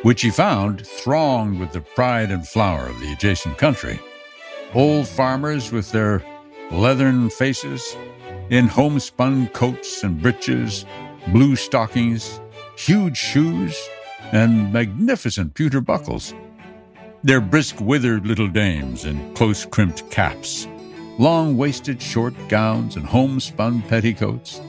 which 0.00 0.22
he 0.22 0.30
found 0.30 0.86
thronged 0.86 1.60
with 1.60 1.72
the 1.72 1.82
pride 1.82 2.30
and 2.30 2.48
flower 2.48 2.86
of 2.86 2.98
the 2.98 3.12
adjacent 3.12 3.58
country. 3.58 4.00
Old 4.72 5.06
farmers 5.06 5.70
with 5.70 5.92
their 5.92 6.24
leathern 6.70 7.28
faces, 7.28 7.94
in 8.48 8.68
homespun 8.68 9.48
coats 9.48 10.02
and 10.02 10.18
breeches, 10.22 10.86
blue 11.26 11.56
stockings, 11.56 12.40
huge 12.78 13.18
shoes, 13.18 13.78
and 14.32 14.72
magnificent 14.72 15.52
pewter 15.52 15.82
buckles. 15.82 16.32
Their 17.22 17.42
brisk, 17.42 17.78
withered 17.82 18.26
little 18.26 18.48
dames 18.48 19.04
in 19.04 19.34
close 19.34 19.66
crimped 19.66 20.10
caps, 20.10 20.66
long 21.18 21.58
waisted 21.58 22.00
short 22.00 22.32
gowns, 22.48 22.96
and 22.96 23.04
homespun 23.04 23.82
petticoats 23.82 24.62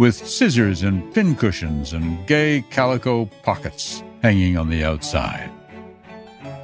with 0.00 0.26
scissors 0.26 0.82
and 0.82 1.12
pincushions 1.12 1.92
and 1.92 2.26
gay 2.26 2.64
calico 2.70 3.26
pockets 3.42 4.02
hanging 4.22 4.56
on 4.56 4.70
the 4.70 4.82
outside. 4.82 5.50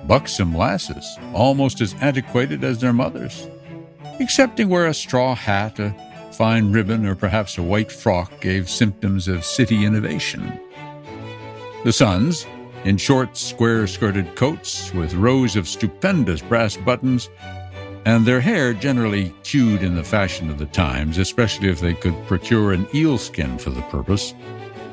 Buxom 0.07 0.57
lasses, 0.57 1.19
almost 1.35 1.83
as 1.83 1.93
antiquated 2.01 2.65
as 2.65 2.81
their 2.81 2.95
mothers, 2.95 3.47
excepting 4.21 4.71
where 4.71 4.87
a 4.87 4.95
straw 4.95 5.35
hat, 5.35 5.79
a 5.79 5.95
fine 6.33 6.73
ribbon, 6.73 7.05
or 7.05 7.15
perhaps 7.15 7.59
a 7.59 7.63
white 7.63 7.93
frock 7.93 8.41
gave 8.41 8.71
symptoms 8.71 9.29
of 9.29 9.45
city 9.45 9.85
innovation. 9.85 10.59
The 11.85 11.93
sons, 11.93 12.47
in 12.85 12.97
short, 12.97 13.37
square 13.37 13.87
skirted 13.87 14.35
coats 14.35 14.95
with 14.95 15.13
rows 15.13 15.57
of 15.57 15.69
stupendous 15.69 16.41
brass 16.41 16.79
buttons, 16.79 17.29
and 18.07 18.25
their 18.25 18.41
hair 18.41 18.73
generally 18.73 19.35
queued 19.43 19.83
in 19.83 19.97
the 19.97 20.05
fashion 20.05 20.49
of 20.49 20.59
the 20.59 20.67
times, 20.67 21.19
especially 21.19 21.69
if 21.69 21.81
they 21.81 21.93
could 21.93 22.15
procure 22.29 22.73
an 22.73 22.87
eel 22.95 23.19
skin 23.19 23.59
for 23.59 23.71
the 23.71 23.83
purpose, 23.83 24.33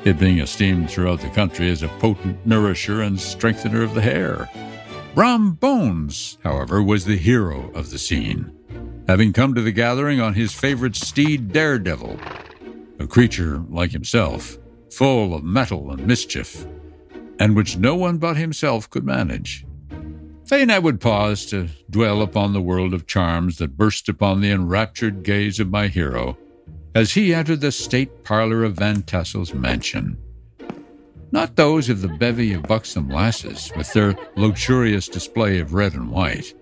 it 0.04 0.18
being 0.18 0.40
esteemed 0.40 0.90
throughout 0.90 1.20
the 1.20 1.28
country 1.28 1.70
as 1.70 1.84
a 1.84 1.88
potent 2.00 2.44
nourisher 2.44 3.02
and 3.02 3.18
strengthener 3.18 3.84
of 3.84 3.94
the 3.94 4.00
hair. 4.00 4.50
Brom 5.14 5.52
Bones, 5.52 6.38
however, 6.42 6.82
was 6.82 7.04
the 7.04 7.16
hero 7.16 7.70
of 7.70 7.90
the 7.90 8.00
scene, 8.00 8.52
having 9.06 9.32
come 9.32 9.54
to 9.54 9.62
the 9.62 9.70
gathering 9.70 10.20
on 10.20 10.34
his 10.34 10.52
favorite 10.52 10.96
steed, 10.96 11.52
Daredevil, 11.52 12.18
a 12.98 13.06
creature 13.06 13.62
like 13.68 13.92
himself, 13.92 14.58
full 14.90 15.36
of 15.36 15.44
mettle 15.44 15.92
and 15.92 16.04
mischief, 16.04 16.66
and 17.38 17.54
which 17.54 17.76
no 17.76 17.94
one 17.94 18.18
but 18.18 18.36
himself 18.36 18.90
could 18.90 19.04
manage. 19.04 19.64
Fain 20.46 20.70
I 20.70 20.78
would 20.78 21.00
pause 21.00 21.46
to 21.46 21.68
dwell 21.88 22.20
upon 22.20 22.52
the 22.52 22.60
world 22.60 22.92
of 22.92 23.06
charms 23.06 23.56
that 23.58 23.78
burst 23.78 24.10
upon 24.10 24.40
the 24.40 24.50
enraptured 24.50 25.22
gaze 25.22 25.58
of 25.58 25.70
my 25.70 25.88
hero 25.88 26.36
as 26.94 27.14
he 27.14 27.32
entered 27.32 27.62
the 27.62 27.72
state 27.72 28.24
parlor 28.24 28.62
of 28.62 28.74
Van 28.74 29.02
Tassel's 29.02 29.54
mansion. 29.54 30.18
Not 31.32 31.56
those 31.56 31.88
of 31.88 32.02
the 32.02 32.08
bevy 32.08 32.52
of 32.52 32.64
buxom 32.64 33.08
lasses 33.08 33.72
with 33.74 33.90
their 33.94 34.16
luxurious 34.36 35.08
display 35.08 35.58
of 35.60 35.72
red 35.72 35.94
and 35.94 36.10
white, 36.10 36.52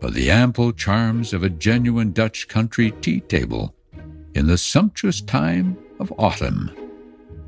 but 0.00 0.14
the 0.14 0.30
ample 0.30 0.72
charms 0.72 1.34
of 1.34 1.42
a 1.42 1.50
genuine 1.50 2.12
Dutch 2.12 2.48
country 2.48 2.92
tea 3.02 3.20
table 3.20 3.74
in 4.34 4.46
the 4.46 4.58
sumptuous 4.58 5.20
time 5.20 5.76
of 6.00 6.12
autumn 6.18 6.70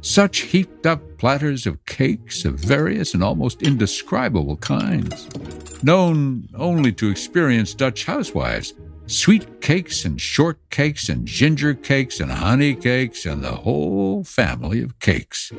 such 0.04 0.40
heaped 0.40 0.84
up 0.84 1.00
platters 1.16 1.66
of 1.66 1.82
cakes 1.87 2.44
of 2.44 2.61
various 2.61 3.14
and 3.14 3.25
almost 3.25 3.62
indescribable 3.62 4.58
kinds, 4.58 5.26
known 5.82 6.46
only 6.54 6.92
to 6.92 7.08
experienced 7.08 7.78
Dutch 7.78 8.04
housewives. 8.04 8.75
Sweet 9.06 9.62
cakes 9.62 10.04
and 10.04 10.20
short 10.20 10.58
cakes 10.68 11.08
and 11.08 11.26
ginger 11.26 11.73
cakes 11.73 12.20
and 12.20 12.30
honey 12.30 12.75
cakes 12.75 13.25
and 13.25 13.42
the 13.42 13.52
whole 13.52 14.25
family 14.25 14.82
of 14.82 14.99
cakes. 14.99 15.50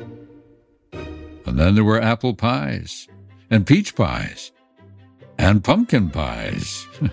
And 0.92 1.58
then 1.58 1.74
there 1.74 1.84
were 1.84 2.00
apple 2.00 2.34
pies 2.34 3.08
and 3.50 3.66
peach 3.66 3.96
pies 3.96 4.52
and 5.38 5.62
pumpkin 5.62 6.10
pies, 6.10 6.86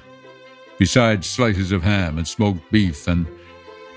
besides 0.78 1.28
slices 1.28 1.72
of 1.72 1.82
ham 1.82 2.20
and 2.20 2.28
smoked 2.28 2.72
beef 2.72 3.08
and, 3.08 3.26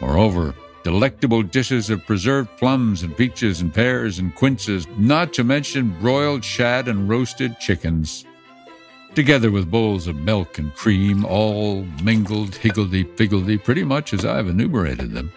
moreover, 0.00 0.54
delectable 0.86 1.42
dishes 1.42 1.90
of 1.90 2.06
preserved 2.06 2.48
plums 2.58 3.02
and 3.02 3.16
peaches 3.16 3.60
and 3.60 3.74
pears 3.74 4.20
and 4.20 4.32
quinces, 4.36 4.86
not 4.96 5.32
to 5.32 5.42
mention 5.42 5.90
broiled 5.98 6.44
shad 6.44 6.86
and 6.86 7.08
roasted 7.08 7.58
chickens, 7.58 8.24
together 9.12 9.50
with 9.50 9.68
bowls 9.68 10.06
of 10.06 10.14
milk 10.14 10.58
and 10.58 10.72
cream, 10.76 11.24
all 11.24 11.82
mingled 12.04 12.54
higgledy-piggledy, 12.54 13.58
pretty 13.58 13.82
much 13.82 14.14
as 14.14 14.24
I've 14.24 14.46
enumerated 14.46 15.10
them, 15.10 15.32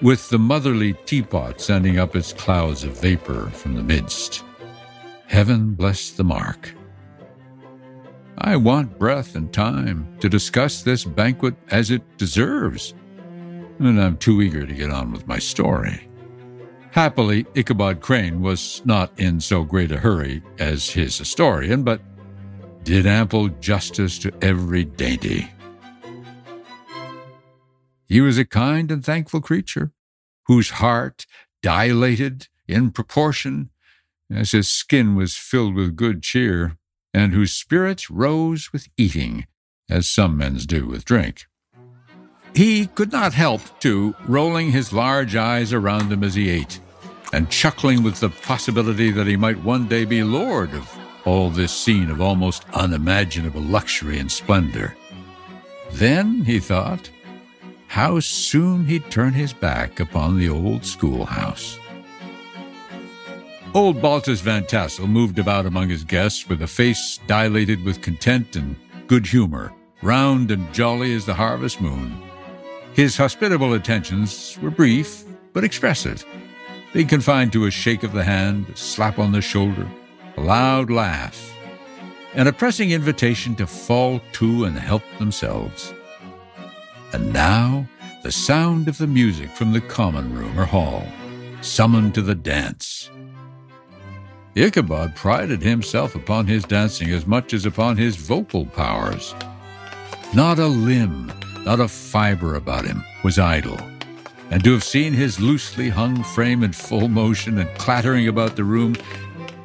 with 0.00 0.28
the 0.28 0.38
motherly 0.38 0.92
teapot 1.06 1.60
sending 1.60 1.98
up 1.98 2.14
its 2.14 2.32
clouds 2.32 2.84
of 2.84 3.00
vapor 3.00 3.50
from 3.50 3.74
the 3.74 3.82
midst. 3.82 4.44
Heaven 5.26 5.72
bless 5.72 6.10
the 6.10 6.22
mark. 6.22 6.72
I 8.38 8.54
want 8.54 8.96
breath 8.96 9.34
and 9.34 9.52
time 9.52 10.06
to 10.20 10.28
discuss 10.28 10.82
this 10.82 11.02
banquet 11.02 11.56
as 11.68 11.90
it 11.90 12.16
deserves 12.16 12.94
and 13.78 14.00
I'm 14.00 14.16
too 14.16 14.42
eager 14.42 14.66
to 14.66 14.74
get 14.74 14.90
on 14.90 15.12
with 15.12 15.26
my 15.26 15.38
story. 15.38 16.08
Happily, 16.90 17.46
Ichabod 17.54 18.00
Crane 18.00 18.40
was 18.40 18.82
not 18.84 19.12
in 19.18 19.40
so 19.40 19.62
great 19.62 19.92
a 19.92 19.98
hurry 19.98 20.42
as 20.58 20.90
his 20.90 21.16
historian, 21.18 21.82
but 21.82 22.00
did 22.82 23.06
ample 23.06 23.48
justice 23.48 24.18
to 24.20 24.32
every 24.42 24.84
dainty. 24.84 25.50
He 28.06 28.20
was 28.20 28.38
a 28.38 28.44
kind 28.44 28.90
and 28.90 29.04
thankful 29.04 29.42
creature, 29.42 29.92
whose 30.46 30.70
heart 30.70 31.26
dilated 31.62 32.48
in 32.66 32.90
proportion 32.90 33.70
as 34.30 34.52
his 34.52 34.68
skin 34.68 35.14
was 35.14 35.36
filled 35.36 35.74
with 35.74 35.96
good 35.96 36.22
cheer, 36.22 36.76
and 37.12 37.32
whose 37.32 37.52
spirits 37.52 38.10
rose 38.10 38.72
with 38.72 38.88
eating, 38.96 39.46
as 39.90 40.08
some 40.08 40.36
men's 40.36 40.66
do 40.66 40.86
with 40.86 41.04
drink. 41.04 41.46
He 42.54 42.86
could 42.86 43.12
not 43.12 43.34
help, 43.34 43.62
too, 43.80 44.14
rolling 44.26 44.72
his 44.72 44.92
large 44.92 45.36
eyes 45.36 45.72
around 45.72 46.10
him 46.10 46.24
as 46.24 46.34
he 46.34 46.50
ate, 46.50 46.80
and 47.32 47.50
chuckling 47.50 48.02
with 48.02 48.20
the 48.20 48.30
possibility 48.30 49.10
that 49.10 49.26
he 49.26 49.36
might 49.36 49.62
one 49.62 49.86
day 49.86 50.04
be 50.04 50.22
lord 50.22 50.74
of 50.74 50.98
all 51.24 51.50
this 51.50 51.72
scene 51.72 52.10
of 52.10 52.20
almost 52.20 52.64
unimaginable 52.72 53.60
luxury 53.60 54.18
and 54.18 54.32
splendor. 54.32 54.96
Then, 55.92 56.44
he 56.44 56.58
thought, 56.58 57.10
how 57.88 58.20
soon 58.20 58.86
he'd 58.86 59.10
turn 59.10 59.32
his 59.32 59.52
back 59.52 60.00
upon 60.00 60.38
the 60.38 60.48
old 60.48 60.84
schoolhouse. 60.84 61.78
Old 63.74 64.00
Baltus 64.00 64.40
Van 64.40 64.64
Tassel 64.64 65.06
moved 65.06 65.38
about 65.38 65.66
among 65.66 65.88
his 65.88 66.04
guests 66.04 66.48
with 66.48 66.62
a 66.62 66.66
face 66.66 67.20
dilated 67.26 67.84
with 67.84 68.02
content 68.02 68.56
and 68.56 68.76
good 69.06 69.26
humor, 69.26 69.72
round 70.02 70.50
and 70.50 70.72
jolly 70.72 71.14
as 71.14 71.26
the 71.26 71.34
harvest 71.34 71.80
moon. 71.80 72.27
His 72.98 73.16
hospitable 73.16 73.74
attentions 73.74 74.58
were 74.60 74.72
brief 74.72 75.22
but 75.52 75.62
expressive, 75.62 76.24
being 76.92 77.06
confined 77.06 77.52
to 77.52 77.66
a 77.66 77.70
shake 77.70 78.02
of 78.02 78.10
the 78.10 78.24
hand, 78.24 78.66
a 78.70 78.76
slap 78.76 79.20
on 79.20 79.30
the 79.30 79.40
shoulder, 79.40 79.88
a 80.36 80.40
loud 80.40 80.90
laugh, 80.90 81.54
and 82.34 82.48
a 82.48 82.52
pressing 82.52 82.90
invitation 82.90 83.54
to 83.54 83.68
fall 83.68 84.20
to 84.32 84.64
and 84.64 84.76
help 84.76 85.04
themselves. 85.20 85.94
And 87.12 87.32
now 87.32 87.86
the 88.24 88.32
sound 88.32 88.88
of 88.88 88.98
the 88.98 89.06
music 89.06 89.50
from 89.50 89.72
the 89.72 89.80
common 89.80 90.34
room 90.34 90.58
or 90.58 90.64
hall, 90.64 91.06
summoned 91.60 92.16
to 92.16 92.22
the 92.22 92.34
dance. 92.34 93.12
Ichabod 94.56 95.14
prided 95.14 95.62
himself 95.62 96.16
upon 96.16 96.48
his 96.48 96.64
dancing 96.64 97.12
as 97.12 97.28
much 97.28 97.54
as 97.54 97.64
upon 97.64 97.96
his 97.96 98.16
vocal 98.16 98.66
powers. 98.66 99.36
Not 100.34 100.58
a 100.58 100.66
limb 100.66 101.32
not 101.64 101.80
a 101.80 101.88
fiber 101.88 102.54
about 102.54 102.84
him 102.84 103.04
was 103.22 103.38
idle, 103.38 103.78
and 104.50 104.64
to 104.64 104.72
have 104.72 104.84
seen 104.84 105.12
his 105.12 105.40
loosely 105.40 105.88
hung 105.88 106.22
frame 106.22 106.62
in 106.62 106.72
full 106.72 107.08
motion 107.08 107.58
and 107.58 107.78
clattering 107.78 108.28
about 108.28 108.56
the 108.56 108.64
room, 108.64 108.96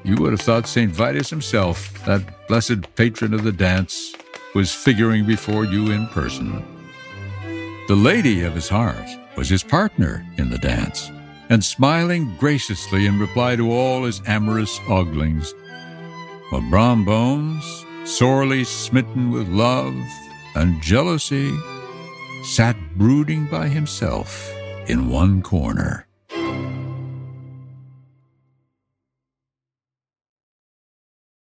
you 0.04 0.16
would 0.18 0.32
have 0.32 0.42
thought 0.42 0.68
St. 0.68 0.92
Vitus 0.92 1.30
himself, 1.30 2.04
that 2.06 2.48
blessed 2.48 2.94
patron 2.96 3.34
of 3.34 3.44
the 3.44 3.52
dance, 3.52 4.14
was 4.54 4.74
figuring 4.74 5.26
before 5.26 5.66
you 5.66 5.92
in 5.92 6.08
person. 6.08 6.64
The 7.88 7.96
lady 7.96 8.44
of 8.44 8.54
his 8.54 8.70
heart 8.70 9.08
was 9.36 9.50
his 9.50 9.64
partner 9.64 10.26
in 10.38 10.50
the 10.50 10.58
dance, 10.58 11.10
and 11.50 11.64
smiling 11.64 12.36
graciously 12.38 13.06
in 13.06 13.20
reply 13.20 13.56
to 13.56 13.72
all 13.72 14.04
his 14.04 14.22
amorous 14.28 14.80
oglings. 14.88 15.54
While 16.50 16.70
Brom 16.70 17.06
Bones, 17.06 17.86
sorely 18.04 18.64
smitten 18.64 19.32
with 19.32 19.48
love 19.48 19.96
and 20.56 20.82
jealousy, 20.82 21.52
sat 22.44 22.76
brooding 22.98 23.46
by 23.46 23.68
himself 23.70 24.54
in 24.88 25.10
one 25.10 25.42
corner. 25.42 26.06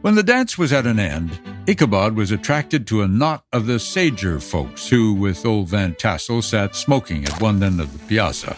When 0.00 0.14
the 0.14 0.22
dance 0.22 0.56
was 0.56 0.72
at 0.72 0.86
an 0.86 1.00
end, 1.00 1.40
Ichabod 1.66 2.14
was 2.14 2.30
attracted 2.30 2.86
to 2.86 3.02
a 3.02 3.08
knot 3.08 3.44
of 3.52 3.66
the 3.66 3.80
Sager 3.80 4.38
folks 4.38 4.88
who, 4.88 5.12
with 5.12 5.44
old 5.44 5.68
Van 5.68 5.92
Tassel, 5.96 6.40
sat 6.40 6.76
smoking 6.76 7.24
at 7.24 7.40
one 7.40 7.60
end 7.60 7.80
of 7.80 7.92
the 7.92 8.06
piazza, 8.06 8.56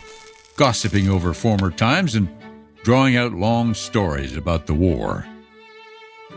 gossiping 0.57 1.09
over 1.09 1.33
former 1.33 1.71
times 1.71 2.15
and 2.15 2.29
drawing 2.85 3.17
out 3.17 3.33
long 3.33 3.73
stories 3.73 4.37
about 4.37 4.67
the 4.67 4.75
war. 4.75 5.27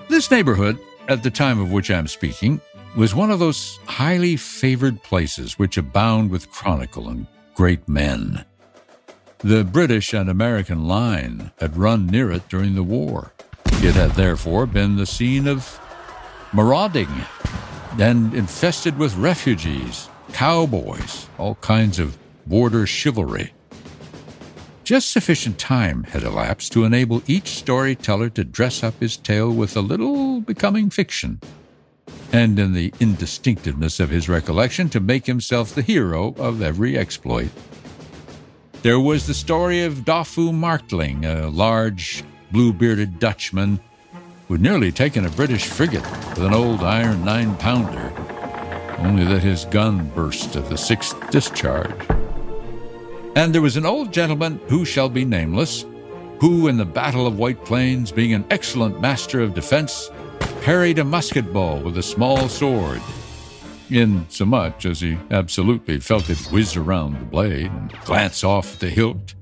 This 0.08 0.32
neighborhood, 0.32 0.80
at 1.10 1.22
the 1.22 1.32
time 1.32 1.60
of 1.60 1.74
which 1.74 1.92
I 1.92 1.98
am 1.98 2.08
speaking, 2.08 2.62
was 2.96 3.14
one 3.14 3.30
of 3.30 3.40
those 3.40 3.80
highly 3.86 4.38
favored 4.38 5.04
places 5.04 5.60
which 5.60 5.78
abound 5.78 6.32
with 6.32 6.50
chronicle 6.50 7.10
and 7.10 7.28
great 7.56 7.90
men. 7.90 8.46
The 9.40 9.66
British 9.66 10.14
and 10.14 10.30
American 10.30 10.88
line 10.88 11.52
had 11.60 11.76
run 11.76 12.08
near 12.08 12.32
it 12.32 12.48
during 12.48 12.76
the 12.76 12.84
war. 12.84 13.34
It 13.82 13.96
had 13.96 14.12
therefore 14.12 14.66
been 14.66 14.96
the 14.96 15.06
scene 15.06 15.48
of 15.48 15.80
marauding 16.54 17.10
and 18.00 18.34
infested 18.34 18.98
with 18.98 19.16
refugees, 19.16 20.10
cowboys, 20.32 21.28
all 21.38 21.56
kinds 21.56 22.00
of 22.00 22.18
border 22.46 22.86
chivalry. 22.86 23.54
Just 24.84 25.12
sufficient 25.12 25.58
time 25.58 26.04
had 26.04 26.24
elapsed 26.24 26.74
to 26.74 26.84
enable 26.84 27.24
each 27.26 27.48
storyteller 27.50 28.30
to 28.32 28.44
dress 28.44 28.84
up 28.84 29.00
his 29.00 29.16
tale 29.16 29.52
with 29.52 29.78
a 29.78 29.82
little 29.82 30.42
becoming 30.42 30.90
fiction, 30.90 31.40
and 32.34 32.60
in 32.60 32.74
the 32.74 32.94
indistinctiveness 33.00 34.00
of 34.00 34.10
his 34.10 34.28
recollection 34.28 34.90
to 34.90 35.00
make 35.00 35.26
himself 35.26 35.74
the 35.74 35.82
hero 35.82 36.34
of 36.38 36.62
every 36.62 36.98
exploit. 36.98 37.50
There 38.82 39.00
was 39.00 39.28
the 39.28 39.34
story 39.34 39.84
of 39.84 40.04
Doffue 40.04 40.52
Martling, 40.52 41.24
a 41.24 41.48
large, 41.48 42.24
blue 42.54 42.72
bearded 42.72 43.20
Dutchman 43.20 43.80
who'd 44.48 44.62
nearly 44.62 44.92
taken 44.92 45.26
a 45.26 45.30
British 45.32 45.66
frigate 45.66 46.10
with 46.30 46.44
an 46.44 46.54
old 46.54 46.82
iron 46.82 47.26
nine 47.26 47.58
pounder, 47.58 48.14
only 49.00 49.26
that 49.26 49.42
his 49.42 49.66
gun 49.66 50.08
burst 50.10 50.56
at 50.56 50.70
the 50.70 50.78
sixth 50.78 51.20
discharge. 51.32 52.00
And 53.36 53.54
there 53.54 53.64
was 53.64 53.76
an 53.76 53.88
old 53.88 54.14
gentleman 54.14 54.62
who 54.68 54.86
shall 54.86 55.10
be 55.10 55.26
nameless, 55.26 55.86
who, 56.40 56.68
in 56.68 56.78
the 56.78 56.86
Battle 56.86 57.26
of 57.26 57.40
White 57.40 57.66
Plains, 57.66 58.12
being 58.12 58.34
an 58.34 58.46
excellent 58.52 59.02
master 59.02 59.42
of 59.42 59.56
defense, 59.56 60.12
parried 60.62 61.00
a 61.00 61.04
musket 61.04 61.52
ball 61.52 61.80
with 61.80 61.98
a 61.98 62.04
small 62.04 62.48
sword, 62.48 63.02
insomuch 63.90 64.86
as 64.86 65.02
he 65.02 65.18
absolutely 65.32 66.00
felt 66.00 66.30
it 66.30 66.38
whiz 66.52 66.76
around 66.76 67.14
the 67.14 67.26
blade 67.26 67.72
and 67.72 67.92
glance 68.06 68.44
off 68.44 68.78
the 68.78 68.90
hilt 68.90 69.34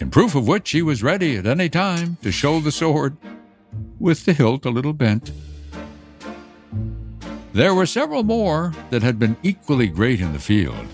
in 0.00 0.10
proof 0.10 0.34
of 0.34 0.46
which 0.46 0.70
he 0.70 0.82
was 0.82 1.02
ready 1.02 1.36
at 1.36 1.46
any 1.46 1.68
time 1.68 2.16
to 2.22 2.32
show 2.32 2.60
the 2.60 2.72
sword, 2.72 3.16
with 3.98 4.24
the 4.24 4.32
hilt 4.32 4.66
a 4.66 4.70
little 4.70 4.92
bent. 4.92 5.30
There 7.52 7.74
were 7.74 7.86
several 7.86 8.24
more 8.24 8.72
that 8.90 9.02
had 9.02 9.18
been 9.18 9.36
equally 9.42 9.86
great 9.86 10.20
in 10.20 10.32
the 10.32 10.40
field, 10.40 10.86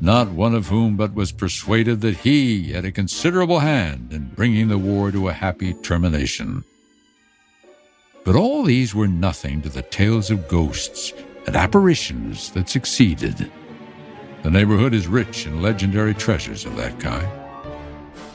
not 0.00 0.28
one 0.28 0.54
of 0.54 0.68
whom 0.68 0.96
but 0.96 1.14
was 1.14 1.32
persuaded 1.32 2.02
that 2.02 2.18
he 2.18 2.72
had 2.72 2.84
a 2.84 2.92
considerable 2.92 3.60
hand 3.60 4.12
in 4.12 4.28
bringing 4.34 4.68
the 4.68 4.78
war 4.78 5.10
to 5.10 5.28
a 5.28 5.32
happy 5.32 5.72
termination. 5.72 6.64
But 8.24 8.36
all 8.36 8.62
these 8.62 8.94
were 8.94 9.08
nothing 9.08 9.62
to 9.62 9.68
the 9.68 9.82
tales 9.82 10.30
of 10.30 10.48
ghosts 10.48 11.14
and 11.46 11.56
apparitions 11.56 12.50
that 12.50 12.68
succeeded. 12.68 13.50
The 14.42 14.50
neighborhood 14.50 14.92
is 14.92 15.06
rich 15.06 15.46
in 15.46 15.62
legendary 15.62 16.12
treasures 16.12 16.66
of 16.66 16.76
that 16.76 17.00
kind. 17.00 17.45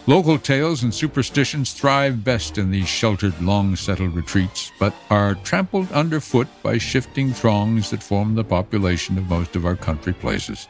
Local 0.07 0.39
tales 0.39 0.81
and 0.81 0.91
superstitions 0.91 1.73
thrive 1.73 2.23
best 2.23 2.57
in 2.57 2.71
these 2.71 2.87
sheltered, 2.87 3.39
long 3.39 3.75
settled 3.75 4.15
retreats, 4.15 4.71
but 4.79 4.95
are 5.11 5.35
trampled 5.35 5.91
underfoot 5.91 6.47
by 6.63 6.79
shifting 6.79 7.31
throngs 7.31 7.91
that 7.91 8.01
form 8.01 8.33
the 8.33 8.43
population 8.43 9.17
of 9.19 9.29
most 9.29 9.55
of 9.55 9.63
our 9.63 9.75
country 9.75 10.13
places. 10.13 10.67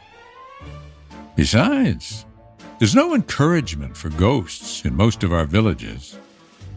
Besides, 1.34 2.26
there's 2.78 2.94
no 2.94 3.14
encouragement 3.14 3.96
for 3.96 4.10
ghosts 4.10 4.84
in 4.84 4.94
most 4.94 5.24
of 5.24 5.32
our 5.32 5.46
villages, 5.46 6.18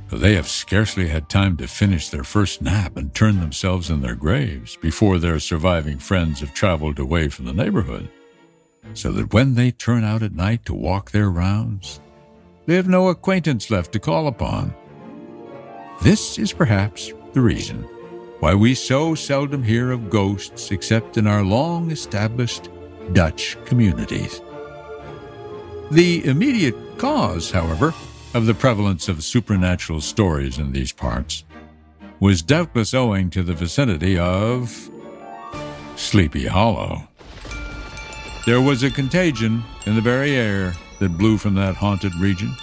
for 0.07 0.17
they 0.17 0.35
have 0.35 0.47
scarcely 0.47 1.09
had 1.09 1.27
time 1.27 1.57
to 1.57 1.67
finish 1.67 2.07
their 2.07 2.23
first 2.23 2.61
nap 2.61 2.95
and 2.95 3.13
turn 3.13 3.41
themselves 3.41 3.89
in 3.89 4.01
their 4.01 4.15
graves 4.15 4.77
before 4.77 5.19
their 5.19 5.41
surviving 5.41 5.97
friends 5.97 6.39
have 6.39 6.53
traveled 6.53 6.99
away 6.99 7.27
from 7.27 7.45
the 7.45 7.53
neighborhood, 7.53 8.07
so 8.93 9.11
that 9.11 9.33
when 9.33 9.55
they 9.55 9.71
turn 9.71 10.05
out 10.05 10.23
at 10.23 10.31
night 10.31 10.63
to 10.63 10.73
walk 10.73 11.11
their 11.11 11.29
rounds, 11.29 11.99
they 12.65 12.75
have 12.75 12.87
no 12.87 13.09
acquaintance 13.09 13.69
left 13.69 13.91
to 13.93 13.99
call 13.99 14.27
upon. 14.27 14.73
This 16.01 16.37
is 16.37 16.51
perhaps 16.51 17.13
the 17.33 17.41
reason 17.41 17.83
why 18.39 18.53
we 18.53 18.75
so 18.75 19.15
seldom 19.15 19.63
hear 19.63 19.91
of 19.91 20.09
ghosts 20.09 20.71
except 20.71 21.17
in 21.17 21.27
our 21.27 21.43
long 21.43 21.91
established 21.91 22.69
Dutch 23.13 23.57
communities. 23.65 24.41
The 25.91 26.25
immediate 26.25 26.75
cause, 26.97 27.51
however, 27.51 27.93
of 28.33 28.45
the 28.45 28.53
prevalence 28.53 29.07
of 29.07 29.23
supernatural 29.23 30.01
stories 30.01 30.57
in 30.57 30.71
these 30.71 30.91
parts 30.91 31.43
was 32.19 32.41
doubtless 32.41 32.93
owing 32.93 33.29
to 33.29 33.43
the 33.43 33.53
vicinity 33.53 34.17
of 34.17 34.89
Sleepy 35.95 36.45
Hollow. 36.45 37.07
There 38.45 38.61
was 38.61 38.83
a 38.83 38.91
contagion 38.91 39.63
in 39.85 39.95
the 39.95 40.01
very 40.01 40.35
air 40.35 40.73
that 40.99 41.17
blew 41.17 41.37
from 41.37 41.55
that 41.55 41.75
haunted 41.75 42.15
region. 42.15 42.53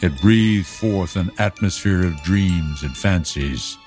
It 0.00 0.20
breathed 0.20 0.66
forth 0.66 1.16
an 1.16 1.30
atmosphere 1.38 2.04
of 2.04 2.22
dreams 2.22 2.82
and 2.82 2.96
fancies, 2.96 3.78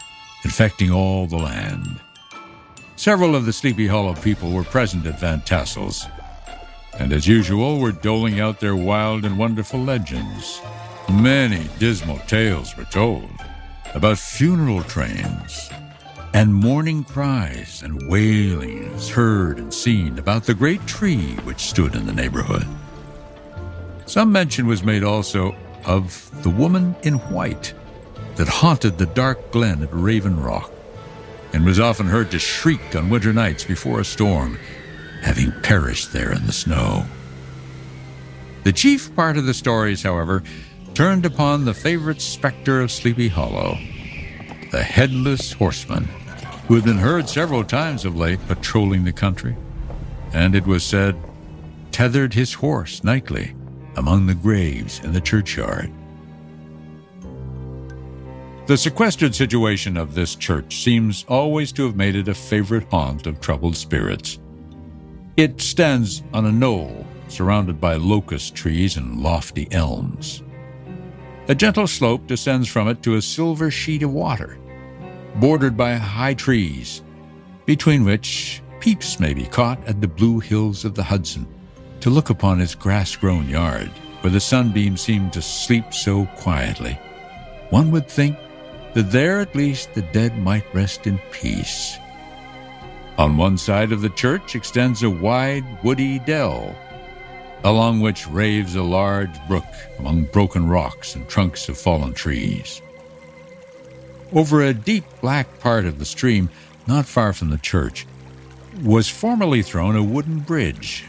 infecting 0.44 0.92
all 0.92 1.28
the 1.28 1.38
land. 1.38 2.00
Several 2.96 3.36
of 3.36 3.46
the 3.46 3.54
Sleepy 3.54 3.88
Hollow 3.88 4.16
people 4.16 4.52
were 4.52 4.64
present 4.64 5.06
at 5.06 5.20
Van 5.20 5.42
Tassel's, 5.42 6.06
and 6.98 7.12
as 7.12 7.28
usual 7.28 7.80
were 7.80 7.92
doling 7.92 8.40
out 8.40 8.60
their 8.60 8.76
wild 8.76 9.26
and 9.26 9.38
wonderful 9.38 9.80
legends. 9.82 10.62
Many 11.12 11.68
dismal 11.78 12.20
tales 12.20 12.76
were 12.78 12.86
told 12.86 13.30
about 13.94 14.18
funeral 14.18 14.84
trains 14.84 15.70
and 16.34 16.54
mourning 16.54 17.04
cries 17.04 17.82
and 17.84 18.10
wailings 18.10 19.10
heard 19.10 19.58
and 19.58 19.74
seen 19.74 20.20
about 20.20 20.44
the 20.44 20.54
great 20.54 20.86
tree 20.86 21.34
which 21.44 21.62
stood 21.62 21.96
in 21.96 22.06
the 22.06 22.14
neighborhood. 22.14 22.68
Some 24.06 24.32
mention 24.32 24.68
was 24.68 24.84
made 24.84 25.04
also 25.04 25.56
of 25.84 26.30
the 26.44 26.50
woman 26.50 26.96
in 27.04 27.15
white 27.15 27.74
that 28.36 28.48
haunted 28.48 28.98
the 28.98 29.08
dark 29.08 29.52
glen 29.52 29.82
at 29.82 29.89
Raven 29.91 30.39
Rock 30.39 30.72
and 31.54 31.65
was 31.65 31.80
often 31.80 32.08
heard 32.08 32.32
to 32.32 32.39
shriek 32.39 32.96
on 32.96 33.10
winter 33.10 33.34
nights 33.34 33.63
before 33.63 34.00
a 34.00 34.06
storm, 34.06 34.60
having 35.22 35.52
perished 35.63 36.13
there 36.13 36.32
in 36.32 36.46
the 36.46 36.54
snow. 36.54 37.06
The 38.63 38.74
chief 38.74 39.15
part 39.15 39.38
of 39.38 39.46
the 39.46 39.54
stories, 39.54 40.04
however, 40.04 40.44
turned 40.94 41.26
upon 41.26 41.65
the 41.65 41.74
favorite 41.74 42.22
specter 42.22 42.82
of 42.82 42.91
Sleepy 42.91 43.30
Hollow, 43.30 43.78
the 44.72 44.84
headless 44.84 45.54
horseman, 45.54 46.06
who 46.68 46.76
had 46.76 46.84
been 46.84 46.98
heard 46.98 47.30
several 47.30 47.63
times 47.63 48.06
of 48.06 48.15
late 48.15 48.46
patrolling 48.48 49.04
the 49.04 49.13
country, 49.13 49.56
and 50.34 50.56
it 50.56 50.65
was 50.65 50.84
said 50.84 51.15
tethered 51.91 52.34
his 52.34 52.56
horse 52.56 53.04
nightly 53.04 53.56
among 53.97 54.25
the 54.25 54.36
graves 54.36 54.99
in 55.03 55.13
the 55.13 55.21
churchyard. 55.21 55.91
The 58.67 58.77
sequestered 58.77 59.36
situation 59.36 59.95
of 59.95 60.15
this 60.15 60.36
church 60.36 60.84
seems 60.84 61.23
always 61.27 61.71
to 61.73 61.86
have 61.86 61.95
made 61.95 62.15
it 62.15 62.27
a 62.27 62.34
favorite 62.34 62.88
haunt 62.89 63.27
of 63.27 63.39
troubled 63.39 63.77
spirits. 63.77 64.39
It 65.38 65.62
stands 65.62 66.23
on 66.34 66.45
a 66.45 66.51
knoll 66.51 67.05
surrounded 67.27 67.79
by 67.79 67.95
locust 67.95 68.55
trees 68.55 68.97
and 68.97 69.21
lofty 69.21 69.67
elms. 69.71 70.41
A 71.47 71.53
gentle 71.53 71.86
slope 71.86 72.25
descends 72.25 72.67
from 72.67 72.88
it 72.88 73.03
to 73.03 73.15
a 73.15 73.21
silver 73.21 73.69
sheet 73.69 74.01
of 74.01 74.12
water, 74.12 74.58
bordered 75.36 75.77
by 75.77 75.93
high 75.93 76.34
trees, 76.34 77.03
between 77.65 78.03
which 78.03 78.63
peeps 78.79 79.19
may 79.19 79.34
be 79.34 79.45
caught 79.45 79.84
at 79.86 80.01
the 80.01 80.08
blue 80.08 80.39
hills 80.39 80.86
of 80.86 80.95
the 80.95 81.03
Hudson 81.03 81.47
to 82.01 82.10
look 82.10 82.29
upon 82.29 82.62
its 82.62 82.75
grass 82.75 83.15
grown 83.15 83.49
yard, 83.49 83.89
where 84.21 84.31
the 84.31 84.39
sunbeams 84.39 85.01
seem 85.01 85.29
to 85.31 85.41
sleep 85.41 85.93
so 85.93 86.25
quietly. 86.38 86.97
One 87.69 87.91
would 87.91 88.08
think 88.08 88.38
that 88.93 89.12
there 89.12 89.39
at 89.39 89.55
least 89.55 89.93
the 89.93 90.01
dead 90.01 90.38
might 90.38 90.73
rest 90.73 91.08
in 91.08 91.19
peace. 91.31 91.97
On 93.17 93.38
one 93.38 93.58
side 93.58 93.91
of 93.91 94.01
the 94.01 94.10
church 94.10 94.55
extends 94.55 95.03
a 95.03 95.10
wide, 95.10 95.65
woody 95.84 96.19
dell, 96.19 96.75
along 97.63 97.99
which 98.01 98.27
raves 98.27 98.75
a 98.75 98.84
large 98.84 99.36
brook 99.47 99.65
among 99.99 100.25
broken 100.25 100.67
rocks 100.67 101.15
and 101.15 101.27
trunks 101.27 101.67
of 101.69 101.77
fallen 101.77 102.13
trees. 102.13 102.81
Over 104.34 104.63
a 104.63 104.73
deep 104.73 105.05
black 105.21 105.60
part 105.60 105.86
of 105.86 105.97
the 105.97 106.05
stream, 106.05 106.49
not 106.88 107.05
far 107.05 107.34
from 107.34 107.49
the 107.49 107.58
church, 107.58 108.05
was 108.84 109.10
formerly 109.10 109.62
thrown 109.62 109.95
a 109.95 110.03
wooden 110.03 110.39
bridge. 110.39 111.05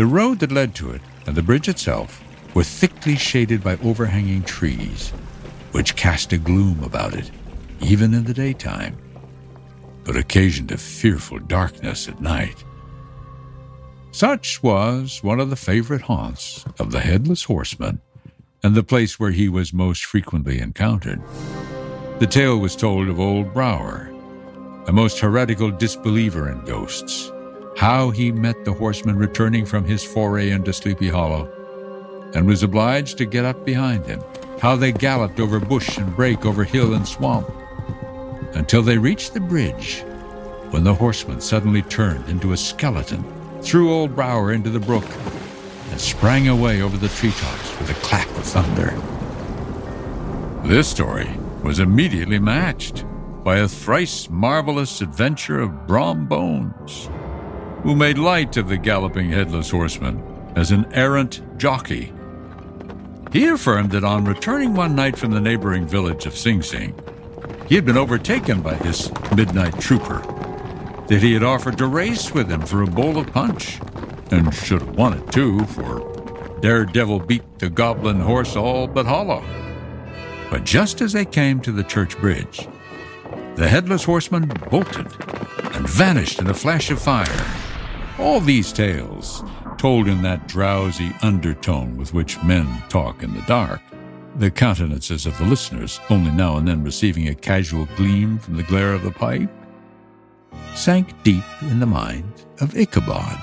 The 0.00 0.06
road 0.06 0.38
that 0.38 0.50
led 0.50 0.74
to 0.76 0.92
it 0.92 1.02
and 1.26 1.36
the 1.36 1.42
bridge 1.42 1.68
itself 1.68 2.24
were 2.54 2.64
thickly 2.64 3.16
shaded 3.16 3.62
by 3.62 3.76
overhanging 3.84 4.44
trees 4.44 5.10
which 5.72 5.94
cast 5.94 6.32
a 6.32 6.38
gloom 6.38 6.82
about 6.82 7.12
it, 7.12 7.30
even 7.82 8.14
in 8.14 8.24
the 8.24 8.32
daytime, 8.32 8.96
but 10.04 10.16
occasioned 10.16 10.72
a 10.72 10.78
fearful 10.78 11.38
darkness 11.38 12.08
at 12.08 12.18
night. 12.18 12.64
Such 14.10 14.62
was 14.62 15.22
one 15.22 15.38
of 15.38 15.50
the 15.50 15.54
favorite 15.54 16.00
haunts 16.00 16.64
of 16.78 16.92
the 16.92 17.00
headless 17.00 17.44
horseman, 17.44 18.00
and 18.62 18.74
the 18.74 18.82
place 18.82 19.20
where 19.20 19.32
he 19.32 19.50
was 19.50 19.74
most 19.74 20.06
frequently 20.06 20.60
encountered. 20.60 21.20
The 22.20 22.26
tale 22.26 22.56
was 22.58 22.74
told 22.74 23.10
of 23.10 23.20
old 23.20 23.52
Brouwer, 23.52 24.10
a 24.86 24.92
most 24.92 25.18
heretical 25.18 25.70
disbeliever 25.70 26.50
in 26.50 26.64
ghosts, 26.64 27.30
how 27.76 28.10
he 28.10 28.32
met 28.32 28.64
the 28.64 28.72
horseman 28.72 29.16
returning 29.16 29.64
from 29.64 29.84
his 29.84 30.04
foray 30.04 30.50
into 30.50 30.72
Sleepy 30.72 31.08
Hollow, 31.08 31.50
and 32.34 32.46
was 32.46 32.62
obliged 32.62 33.18
to 33.18 33.24
get 33.24 33.44
up 33.44 33.64
behind 33.64 34.06
him 34.06 34.22
how 34.60 34.76
they 34.76 34.92
galloped 34.92 35.40
over 35.40 35.58
bush 35.58 35.96
and 35.96 36.14
brake, 36.14 36.44
over 36.44 36.64
hill 36.64 36.92
and 36.94 37.08
swamp, 37.08 37.50
until 38.54 38.82
they 38.82 38.98
reached 38.98 39.32
the 39.32 39.40
bridge, 39.40 40.02
when 40.70 40.84
the 40.84 40.94
horseman 40.94 41.40
suddenly 41.40 41.82
turned 41.82 42.28
into 42.28 42.52
a 42.52 42.56
skeleton, 42.56 43.24
threw 43.62 43.92
old 43.92 44.14
Brouwer 44.14 44.52
into 44.52 44.68
the 44.68 44.78
brook, 44.78 45.06
and 45.90 46.00
sprang 46.00 46.48
away 46.48 46.82
over 46.82 46.96
the 46.96 47.08
treetops 47.08 47.78
with 47.78 47.90
a 47.90 48.00
clap 48.02 48.28
of 48.36 48.44
thunder. 48.44 48.94
This 50.68 50.88
story 50.88 51.30
was 51.62 51.78
immediately 51.78 52.38
matched 52.38 53.04
by 53.42 53.58
a 53.58 53.68
thrice 53.68 54.28
marvelous 54.28 55.00
adventure 55.00 55.60
of 55.60 55.86
Brom 55.86 56.26
Bones, 56.26 57.08
who 57.82 57.94
made 57.96 58.18
light 58.18 58.56
of 58.56 58.68
the 58.68 58.76
galloping 58.76 59.30
headless 59.30 59.70
horseman 59.70 60.22
as 60.56 60.70
an 60.70 60.86
errant 60.92 61.40
jockey 61.58 62.12
he 63.32 63.46
affirmed 63.46 63.92
that 63.92 64.02
on 64.02 64.24
returning 64.24 64.74
one 64.74 64.96
night 64.96 65.16
from 65.16 65.30
the 65.30 65.40
neighboring 65.40 65.86
village 65.86 66.26
of 66.26 66.36
Sing 66.36 66.62
Sing, 66.62 66.98
he 67.68 67.76
had 67.76 67.84
been 67.84 67.96
overtaken 67.96 68.60
by 68.60 68.74
this 68.74 69.08
midnight 69.36 69.78
trooper, 69.78 70.18
that 71.06 71.22
he 71.22 71.32
had 71.32 71.44
offered 71.44 71.78
to 71.78 71.86
race 71.86 72.34
with 72.34 72.50
him 72.50 72.62
for 72.62 72.82
a 72.82 72.88
bowl 72.88 73.18
of 73.18 73.28
punch, 73.28 73.78
and 74.32 74.52
should 74.52 74.80
have 74.82 74.96
won 74.96 75.12
it 75.12 75.30
too, 75.30 75.64
for 75.66 76.58
Daredevil 76.60 77.20
beat 77.20 77.58
the 77.60 77.70
goblin 77.70 78.20
horse 78.20 78.56
all 78.56 78.88
but 78.88 79.06
hollow. 79.06 79.44
But 80.50 80.64
just 80.64 81.00
as 81.00 81.12
they 81.12 81.24
came 81.24 81.60
to 81.60 81.70
the 81.70 81.84
church 81.84 82.18
bridge, 82.18 82.68
the 83.54 83.68
headless 83.68 84.02
horseman 84.02 84.48
bolted 84.70 85.06
and 85.74 85.88
vanished 85.88 86.40
in 86.40 86.48
a 86.48 86.54
flash 86.54 86.90
of 86.90 87.00
fire. 87.00 87.59
All 88.20 88.38
these 88.38 88.70
tales 88.70 89.42
told 89.78 90.06
in 90.06 90.20
that 90.22 90.46
drowsy 90.46 91.10
undertone 91.22 91.96
with 91.96 92.12
which 92.12 92.40
men 92.42 92.66
talk 92.90 93.22
in 93.22 93.32
the 93.32 93.40
dark, 93.42 93.80
the 94.36 94.50
countenances 94.50 95.24
of 95.24 95.36
the 95.38 95.46
listeners 95.46 95.98
only 96.10 96.30
now 96.30 96.58
and 96.58 96.68
then 96.68 96.84
receiving 96.84 97.28
a 97.28 97.34
casual 97.34 97.88
gleam 97.96 98.38
from 98.38 98.58
the 98.58 98.62
glare 98.62 98.92
of 98.92 99.04
the 99.04 99.10
pipe, 99.10 99.48
sank 100.74 101.14
deep 101.22 101.42
in 101.62 101.80
the 101.80 101.86
mind 101.86 102.44
of 102.60 102.76
Ichabod. 102.76 103.38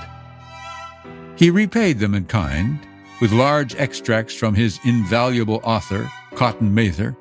He 1.34 1.50
repaid 1.50 1.98
them 1.98 2.14
in 2.14 2.26
kind 2.26 2.78
with 3.20 3.32
large 3.32 3.74
extracts 3.74 4.34
from 4.34 4.54
his 4.54 4.78
invaluable 4.84 5.60
author, 5.64 6.08
Cotton 6.36 6.72
Mather, 6.72 7.16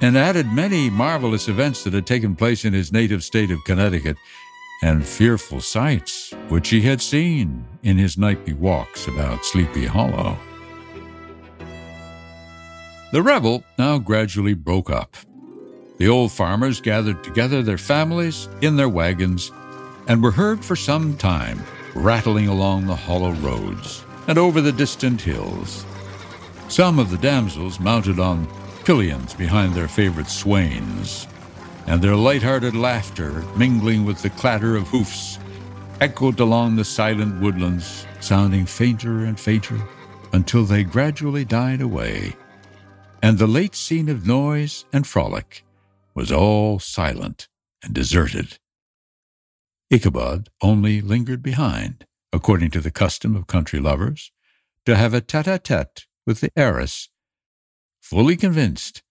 and 0.00 0.16
added 0.16 0.46
many 0.52 0.88
marvelous 0.88 1.48
events 1.48 1.82
that 1.82 1.94
had 1.94 2.06
taken 2.06 2.36
place 2.36 2.64
in 2.64 2.72
his 2.72 2.92
native 2.92 3.24
state 3.24 3.50
of 3.50 3.64
Connecticut 3.64 4.16
and 4.82 5.06
fearful 5.06 5.60
sights 5.60 6.32
which 6.48 6.68
he 6.68 6.80
had 6.82 7.00
seen 7.00 7.64
in 7.82 7.96
his 7.96 8.18
nightly 8.18 8.52
walks 8.52 9.06
about 9.08 9.44
Sleepy 9.44 9.86
Hollow. 9.86 10.36
The 13.12 13.22
revel 13.22 13.64
now 13.78 13.98
gradually 13.98 14.54
broke 14.54 14.90
up. 14.90 15.16
The 15.98 16.08
old 16.08 16.32
farmers 16.32 16.80
gathered 16.80 17.24
together 17.24 17.62
their 17.62 17.78
families 17.78 18.48
in 18.60 18.76
their 18.76 18.88
wagons 18.88 19.50
and 20.08 20.22
were 20.22 20.30
heard 20.30 20.64
for 20.64 20.76
some 20.76 21.16
time 21.16 21.62
rattling 21.94 22.48
along 22.48 22.86
the 22.86 22.96
hollow 22.96 23.32
roads 23.32 24.04
and 24.28 24.38
over 24.38 24.60
the 24.60 24.72
distant 24.72 25.20
hills. 25.20 25.86
Some 26.68 26.98
of 26.98 27.10
the 27.10 27.18
damsels 27.18 27.80
mounted 27.80 28.18
on 28.18 28.48
pillions 28.84 29.34
behind 29.34 29.74
their 29.74 29.88
favorite 29.88 30.28
swains, 30.28 31.26
and 31.86 32.02
their 32.02 32.16
light-hearted 32.16 32.74
laughter, 32.74 33.42
mingling 33.56 34.04
with 34.04 34.20
the 34.22 34.30
clatter 34.30 34.76
of 34.76 34.88
hoofs, 34.88 35.38
echoed 36.00 36.40
along 36.40 36.76
the 36.76 36.84
silent 36.84 37.40
woodlands, 37.40 38.06
sounding 38.20 38.66
fainter 38.66 39.24
and 39.24 39.38
fainter 39.38 39.80
until 40.32 40.64
they 40.64 40.82
gradually 40.82 41.44
died 41.44 41.80
away, 41.80 42.34
and 43.22 43.38
the 43.38 43.46
late 43.46 43.74
scene 43.74 44.08
of 44.08 44.26
noise 44.26 44.84
and 44.92 45.06
frolic 45.06 45.64
was 46.14 46.32
all 46.32 46.78
silent 46.78 47.48
and 47.82 47.94
deserted. 47.94 48.58
Ichabod 49.90 50.48
only 50.60 51.00
lingered 51.00 51.42
behind, 51.42 52.04
according 52.32 52.70
to 52.72 52.80
the 52.80 52.90
custom 52.90 53.36
of 53.36 53.46
country 53.46 53.78
lovers, 53.78 54.32
to 54.84 54.96
have 54.96 55.14
a 55.14 55.20
tete-a-tete 55.20 56.06
with 56.26 56.40
the 56.40 56.50
heiress, 56.56 57.08
fully 58.00 58.36
convinced 58.36 59.02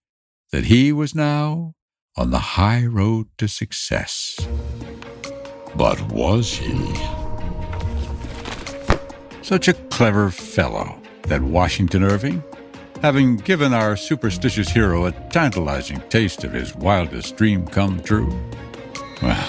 that 0.52 0.64
he 0.64 0.92
was 0.92 1.14
now 1.14 1.74
on 2.16 2.30
the 2.30 2.38
high 2.38 2.84
road 2.84 3.26
to 3.38 3.46
success. 3.46 4.36
But 5.74 6.00
was 6.10 6.54
he? 6.54 6.94
Such 9.42 9.68
a 9.68 9.74
clever 9.74 10.30
fellow, 10.30 11.00
that 11.22 11.42
Washington 11.42 12.02
Irving, 12.02 12.42
having 13.02 13.36
given 13.36 13.74
our 13.74 13.96
superstitious 13.96 14.68
hero 14.68 15.06
a 15.06 15.12
tantalizing 15.30 16.00
taste 16.08 16.44
of 16.44 16.52
his 16.52 16.74
wildest 16.74 17.36
dream 17.36 17.66
come 17.66 18.00
true. 18.02 18.34
Well, 19.22 19.48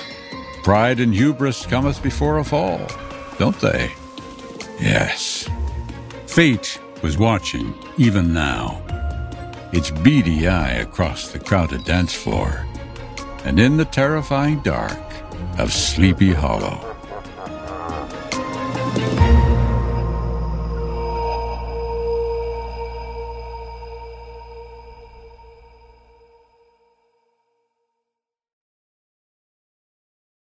pride 0.63 0.99
and 0.99 1.13
hubris 1.13 1.65
cometh 1.65 2.03
before 2.03 2.39
a 2.39 2.43
fall, 2.43 2.85
don't 3.39 3.59
they? 3.59 3.89
Yes. 4.79 5.49
Fate 6.25 6.79
was 7.01 7.17
watching 7.17 7.73
even 7.97 8.33
now, 8.33 8.83
its 9.71 9.91
beady 9.91 10.47
eye 10.47 10.73
across 10.73 11.31
the 11.31 11.39
crowded 11.39 11.83
dance 11.83 12.13
floor, 12.13 12.65
and 13.43 13.59
in 13.59 13.77
the 13.77 13.85
terrifying 13.85 14.59
dark 14.61 14.99
of 15.57 15.73
Sleepy 15.73 16.33
Hollow. 16.33 16.83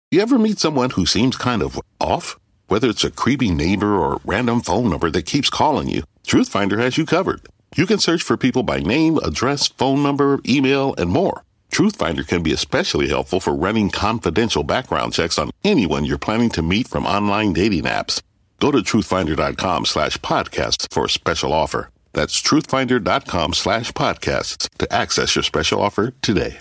You 0.09 0.21
ever 0.21 0.39
meet 0.39 0.57
someone 0.57 0.91
who 0.91 1.05
seems 1.05 1.35
kind 1.35 1.61
of 1.61 1.79
off? 1.99 2.39
Whether 2.67 2.89
it's 2.89 3.03
a 3.03 3.11
creepy 3.11 3.51
neighbor 3.51 3.95
or 3.95 4.21
random 4.25 4.61
phone 4.61 4.89
number 4.89 5.11
that 5.11 5.25
keeps 5.25 5.49
calling 5.49 5.89
you, 5.89 6.03
Truthfinder 6.25 6.79
has 6.79 6.97
you 6.97 7.05
covered. 7.05 7.45
You 7.77 7.85
can 7.85 7.99
search 7.99 8.23
for 8.23 8.37
people 8.37 8.63
by 8.63 8.79
name, 8.79 9.19
address, 9.19 9.67
phone 9.67 10.01
number, 10.01 10.39
email, 10.47 10.95
and 10.97 11.11
more. 11.11 11.43
Truthfinder 11.71 12.27
can 12.27 12.41
be 12.41 12.51
especially 12.51 13.07
helpful 13.07 13.39
for 13.39 13.53
running 13.53 13.91
confidential 13.91 14.63
background 14.63 15.13
checks 15.13 15.37
on 15.37 15.51
anyone 15.63 16.03
you're 16.03 16.17
planning 16.17 16.49
to 16.51 16.63
meet 16.63 16.87
from 16.87 17.05
online 17.05 17.53
dating 17.53 17.83
apps. 17.83 18.23
Go 18.59 18.71
to 18.71 18.79
truthfinder.com 18.79 19.85
slash 19.85 20.17
podcasts 20.17 20.91
for 20.91 21.05
a 21.05 21.09
special 21.09 21.53
offer. 21.53 21.91
That's 22.13 22.41
truthfinder.com 22.41 23.53
slash 23.53 23.91
podcasts 23.91 24.67
to 24.79 24.91
access 24.91 25.35
your 25.35 25.43
special 25.43 25.79
offer 25.79 26.13
today. 26.23 26.57